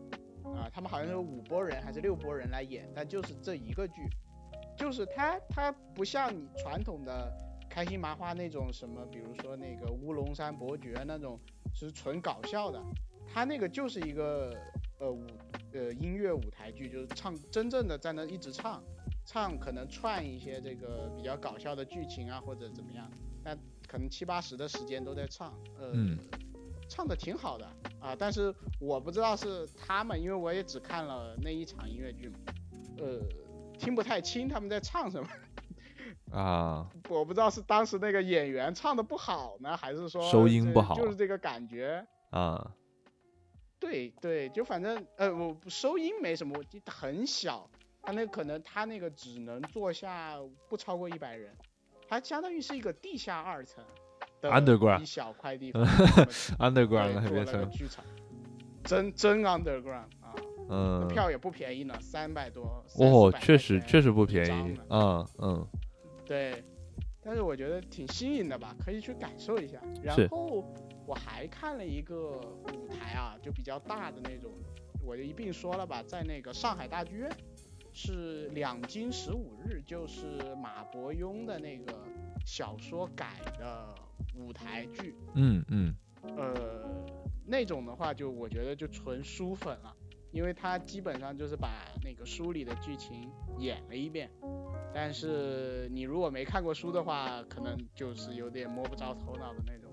[0.44, 4.02] 啊，他们好像有五波人还是六波人来演，但就是这一个剧，
[4.76, 7.32] 就是它它不像你传统的
[7.68, 11.40] 开心麻花那种什么，比如说那个乌龙山伯爵那种
[11.74, 12.82] 是纯搞笑的，
[13.32, 14.54] 它那个就是一个
[14.98, 15.24] 呃舞
[15.72, 18.82] 呃音乐舞台剧，就是唱真正的在那一直唱，
[19.32, 23.08] 唱可能串一些这个比较搞笑的剧情啊或者怎么样，
[23.44, 25.92] 但可能七八十的时间都在唱，呃。
[25.94, 26.18] 嗯
[26.88, 27.64] 唱的挺好的
[28.00, 32.36] 啊，但是我不知道是他们，因为我也只看了那一场音乐剧嘛，
[32.98, 33.20] 呃，
[33.78, 35.28] 听不太清他们在唱什么，
[36.36, 42.04] 啊，我不知道是当时那个演员唱的不好呢，还是说收音不好就是这个感觉。
[42.30, 42.74] 啊，
[43.78, 47.70] 对对，就反正呃，我收音没什么问题，很小，
[48.02, 50.36] 他那可能他那个只能坐下
[50.68, 51.54] 不超过一百人，
[52.08, 53.84] 它相当于是一个地下二层
[54.40, 55.84] 的 Underground 一小块地方
[56.58, 58.04] underground 那边成，剧场，
[58.84, 60.34] 真真 underground 啊，
[60.70, 62.84] 嗯，票也不便宜呢，三百多。
[62.98, 65.66] 哦，300-400确实确实不便宜嗯嗯，
[66.24, 66.64] 对，
[67.22, 69.78] 但是我觉得挺新颖的吧，可以去感受一下。
[70.02, 70.64] 然后
[71.06, 72.40] 我还看了一个
[72.72, 74.50] 舞台啊，就比较大的那种，
[75.04, 77.30] 我就一并说了吧，在那个上海大剧院，
[78.02, 81.92] 是两京十五日，就是马伯庸的那个
[82.46, 83.94] 小说改的
[84.34, 85.14] 舞台剧。
[85.34, 86.88] 嗯嗯呃，
[87.44, 89.94] 那种的话，就我觉得就纯书粉了，
[90.32, 91.68] 因为他基本上就是把
[92.02, 94.30] 那个书里的剧情演了一遍。
[94.94, 99.92] 但是你如果没看过书的话，可能就是有点摸不着头脑的那种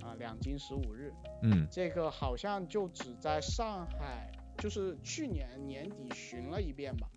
[0.00, 0.14] 啊。
[0.16, 1.12] 两京十五日，
[1.42, 7.08] 嗯这个好像就只在上海，就是去年年底巡了一遍吧，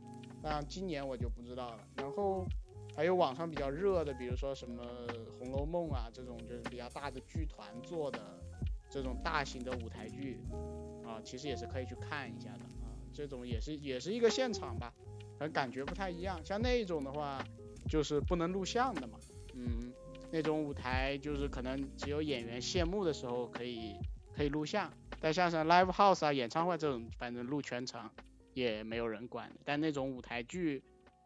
[0.42, 1.80] 但今年我就不知道了。
[1.96, 2.46] 然后
[2.96, 4.84] 还有网上比较热的，比如说什么
[5.40, 8.20] 《红楼梦》啊这种就是比较大的剧团做的
[8.90, 10.40] 这种大型的舞台剧
[11.06, 12.92] 啊，其实也是可以去看一下的啊。
[13.14, 14.94] 这种也是也是一个现场吧，
[15.38, 16.40] 可能感觉不太一样。
[16.44, 17.44] 像那一种的话，
[17.90, 19.20] 就是不能录像的嘛，
[19.54, 19.94] 嗯，
[20.32, 23.96] 那种舞台就是可能只有演员谢幕的时候可以
[24.34, 28.10] 可以录像，但像是 live house 啊、演唱会这种，反正录全程
[28.54, 29.60] 也没有人管的。
[29.66, 30.84] 但那种舞台剧，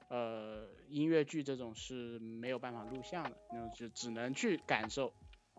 [0.10, 5.14] 呃，音乐剧这种是没有办法录像的，那种就只能去感受，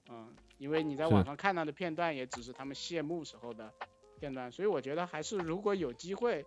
[0.08, 3.72] 嗯，因为你在网上看到的片段也只是他们谢幕时候的
[4.20, 6.44] 片段，所以我觉得还是如果有机会，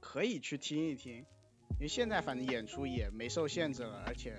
[0.00, 4.34] 可以去听一听，因为现在反正演出也没受限制了，而且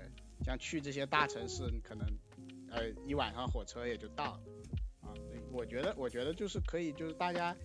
[0.45, 2.05] 像去这些大城市，你可能
[2.71, 4.41] 呃一晚上火车也就到了
[5.01, 5.13] 啊。
[5.51, 7.55] 我觉得，我觉得就是可以，就是大家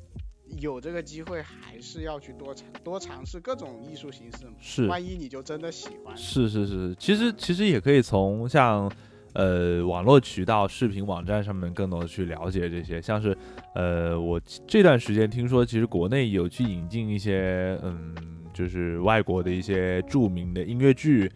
[0.61, 4.53] 有这个机会，还是要去多尝多尝试各种艺术形式嘛。
[4.61, 8.91] 是万一你就真的喜欢，是是是，其实其实也可以从像
[9.33, 13.37] 呃网络渠道、视频网站上面更多的去了解这些，像是
[13.75, 18.15] 呃我这段时间听说，其实国内有去引进一些嗯，
[18.53, 21.31] 就是外国的一些著名的音乐剧，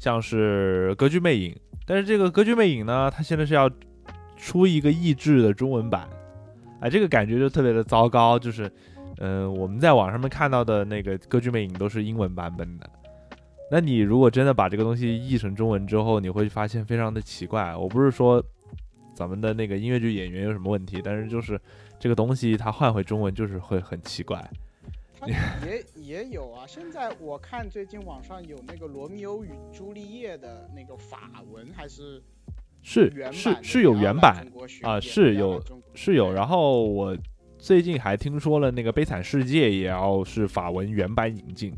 [0.00, 1.52] 像是《歌剧魅影》，
[1.86, 3.70] 但是这个《歌剧魅影》呢，它现在是要
[4.36, 6.08] 出一个译制的中文版，
[6.84, 8.70] 哎，这个感觉就特别的糟糕，就是。
[9.18, 12.90] 嗯、我们在网上面看到的那个《歌剧魅影》都是英文版本的，
[13.70, 17.76] 那你如果真的把这个东西译成中文之后，你会发现非常的奇怪。
[17.76, 18.44] 我不是说
[19.14, 21.56] 咱们的那个音乐剧演员有什么问题，但是就是
[21.96, 24.44] 这个东西它换回中文就是会很奇怪。
[25.64, 26.66] 也也有啊。
[26.66, 32.20] 现在我看最近网上有那个《罗密欧与朱丽叶》的那个法文还是
[32.84, 34.46] 是是是有原版
[34.82, 35.60] 啊是有
[35.94, 37.18] 是有，然后我
[37.58, 41.74] 最近还听说了那个《悲惨世界》也要是法文原版引进。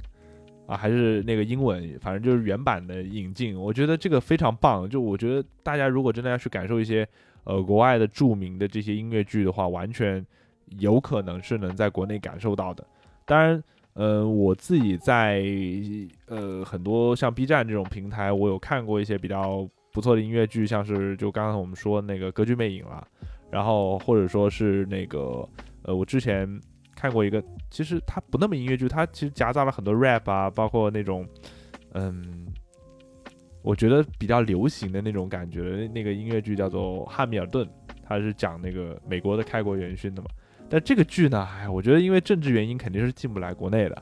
[0.67, 4.91] 啊，还是那个英文，反正就是原版的引进，我觉得这个非常棒。
[4.91, 7.07] 就我觉得大家如果真的要去感受一些
[7.45, 10.27] 呃国外的著名的这些音乐剧的话，完全
[10.81, 12.85] 有可能是能在国内感受到的。
[13.25, 13.63] 当然，
[13.93, 15.45] 呃，我自己在
[16.27, 23.03] 呃很多像 B 站这种平台，我有看过一些比较不错的音乐剧，像是就刚刚我们说那个《歌剧魅影》啦，
[23.51, 25.49] 然后或者说是那个
[25.85, 26.47] 呃我之前
[26.95, 31.27] 看过一个，其实它不那么音乐剧，它其实夹杂了很多 rap 啊，包括那种
[31.95, 32.47] 嗯。
[33.63, 37.67] 我觉得比较流行的那种感觉，那个音乐剧叫做《汉密尔顿》，
[38.05, 40.29] 它是讲那个美国的开国元勋的嘛。
[40.69, 44.01] 但这个剧呢，哎，我觉得因为政治原因肯定是进不来国内的。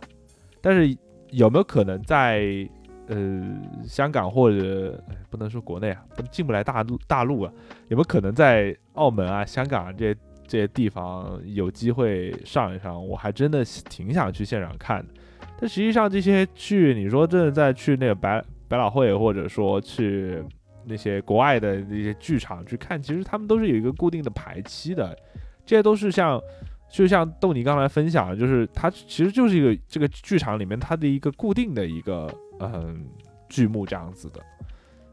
[0.61, 0.95] 但是
[1.31, 2.69] 有没有可能在
[3.09, 3.43] 呃
[3.85, 7.52] 香港或者、不能说国内啊，不进不来大陆大陆啊？
[7.89, 15.14] 有没有可能在澳门啊、香港啊这些这些地方有机会上一上，我还真的挺想去现场看的。
[15.59, 20.43] 但实际上这些去，你说真的再去那个百百老汇，或者说去
[20.85, 25.16] 那些国外的那些剧场去看，其实他们都是有一个固定的排期的，
[25.64, 26.40] 这些都是像。
[26.86, 33.06] 就像豆你刚才分享，就是它其实就是一个这个剧场里面它的一个固定的一个嗯
[33.48, 34.40] 剧目这样子的，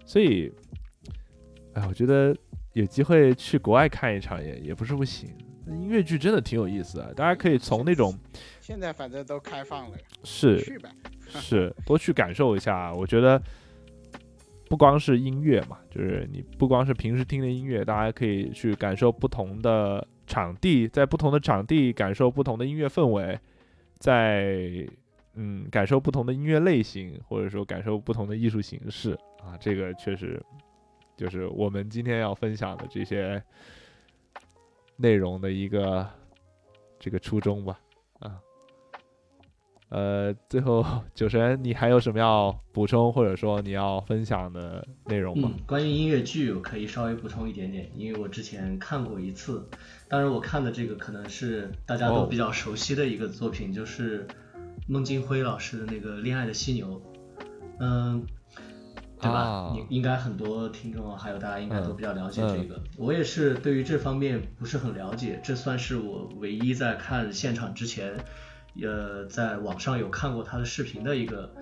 [0.06, 0.52] 所以，
[1.74, 2.36] 哎，我觉得
[2.74, 5.30] 有机会去国外看一场也也不是不行。
[5.68, 8.18] 音乐剧真的挺有意思的，大家可以从那种
[8.60, 10.60] 现在反正都开放了，是
[11.28, 12.94] 是多去感受一下。
[12.94, 13.42] 我觉得
[14.68, 20.08] 不光是音乐嘛，就是你不光是平时听的音乐，大家可以去感受不同的。
[20.28, 23.38] 场地在不同的场地感受不同的音乐氛围，
[24.00, 24.88] 在
[25.36, 30.42] 嗯感受不同的音乐类型，或者说感受不同的艺术形式啊，这个确实
[31.16, 33.42] 就是我们今天要分享的这些
[34.98, 36.08] 内容的一个
[37.00, 37.80] 这个初衷吧。
[38.20, 38.40] 啊
[39.90, 45.52] 呃，最后酒神，你还有什么要补充或者说你要分享的内容吗？
[45.54, 49.68] 嗯，关于音乐剧，我可以稍微补充一点点，因为我之前看过一次，
[50.08, 54.26] 当然我看的这个可能是大家都比较熟悉的一个作品，就是
[54.88, 57.02] 孟京辉老师的那个《恋爱的犀牛》，
[57.80, 58.26] 嗯，
[59.20, 59.74] 对吧？
[59.76, 68.14] 应应该很多听众还有大家应该都比较了解这个，我也是对于这方面不是很了解，这算是我唯一在看现场之前。
[68.82, 71.54] 呃，在网上有看过他的视频的一个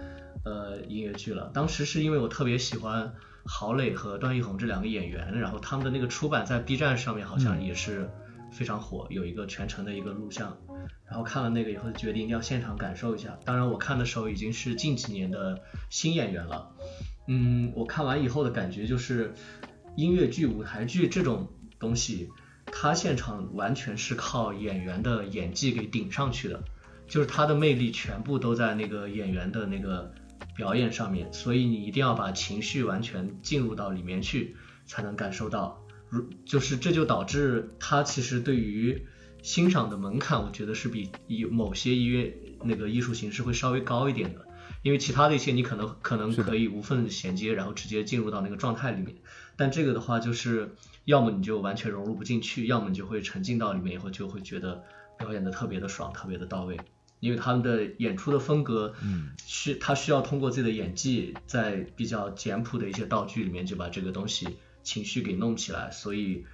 [0.46, 1.50] 呃音乐剧了。
[1.52, 3.12] 当时是因为我特别喜欢
[3.46, 8.08] 郝蕾和段奕宏这两个演员，然后他们的那个出版在 B 站上面好像也是
[8.52, 10.56] 非常火，有一个全程的一个录像。
[11.08, 13.38] 然后看了那个以后，决定要现场感受一下。
[13.46, 16.72] 当然，我看的时候已经是近几年的新演员了。
[17.28, 19.34] 嗯，我看完以后的感觉就是，
[19.96, 21.48] 音乐剧、舞台剧这种
[21.80, 22.30] 东西，
[22.66, 26.64] 它现场完全是靠演员的演技给顶上去的。
[27.08, 30.14] 就是他的魅力全部都在那个演员的那个
[30.56, 34.56] 表演上面，所以你一定要把情绪完全进入到里面去，
[34.86, 35.84] 才能感受到。
[36.08, 39.08] 如就是这就导致他其实对于
[39.42, 41.10] 欣赏的门槛，我觉得是比
[41.50, 44.46] 某些音乐那个艺术形式会稍微高一点的。
[44.82, 49.18] 因为其他的一些你可能可能可以无缝衔接，然后直接进入到那个状态里面，
[49.58, 54.84] 但这个的话就是要么你就完全融入不进去，要么你就会沉浸到里面以后就会觉得
[55.18, 56.80] 表演的特别的爽，特别的到位。
[57.20, 64.48] 因为他们的演出的风格，嗯，需他需要通过自己的演技，在比较简朴的一些道具里面就把这个东西
[64.84, 66.46] 情绪给弄起来，所以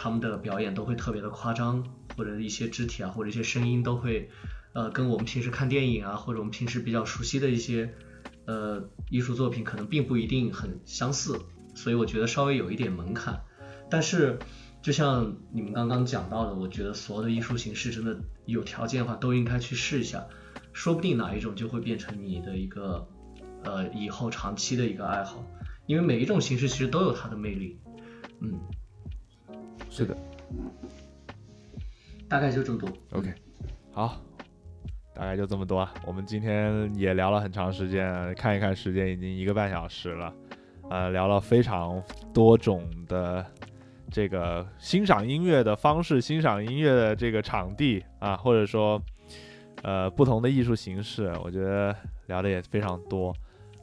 [0.00, 1.84] 他们的表演都会特别的夸张，
[2.16, 4.30] 或者一些肢体啊，或者一些声音都会，
[4.72, 7.92] 呃，跟我们平时看电影啊，或者我们平时比较熟悉的一些
[8.46, 11.38] 呃艺术作品可能并不一定很相似，
[11.74, 13.42] 所以我觉得稍微有一点门槛，
[13.90, 14.38] 但是。
[14.82, 20.26] 就像你们刚刚讲到的，我觉得所有的艺术形式真的有条件的话都应该去试一下，
[20.72, 23.06] 说不定哪一种就会变成你的一个
[23.62, 25.44] 呃以后长期的一个爱好，
[25.84, 27.78] 因为每一种形式其实都有它的魅力。
[28.40, 28.58] 嗯，
[29.90, 30.16] 是的，
[32.28, 32.88] 大概就这么多。
[33.10, 33.34] OK，
[33.92, 34.16] 好，
[35.14, 35.86] 大概就这么多。
[36.06, 40.32] 我们今天也聊了很长时间，看一看时间已经一个半小时了，
[40.88, 42.02] 呃，聊了非常
[42.32, 43.44] 多种的。
[44.12, 49.00] 这个欣赏音乐的方式，欣赏音乐的这个场地啊，或者说，
[49.82, 51.94] 呃，不同的艺术形式，我觉得
[52.26, 53.32] 聊的也非常多。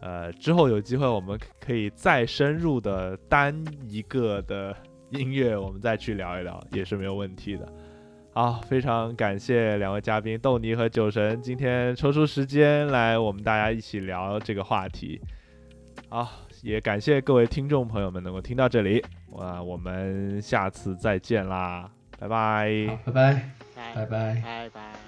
[0.02, 4.76] 呃，之后有机会我们可以再深入的单一个的
[5.10, 7.68] 音乐，我们再去聊一聊，也是没有问题的。
[8.34, 15.20] 好，非常感谢两位嘉宾豆泥和酒神今天抽出时间来我们大家一起聊这个话题。
[16.10, 16.30] 好，
[16.62, 19.04] 也感谢各位听众朋友们能够听到这里。
[19.36, 21.90] 啊，我们下次再见啦，
[22.20, 25.07] 拜拜，拜拜，拜拜，拜拜。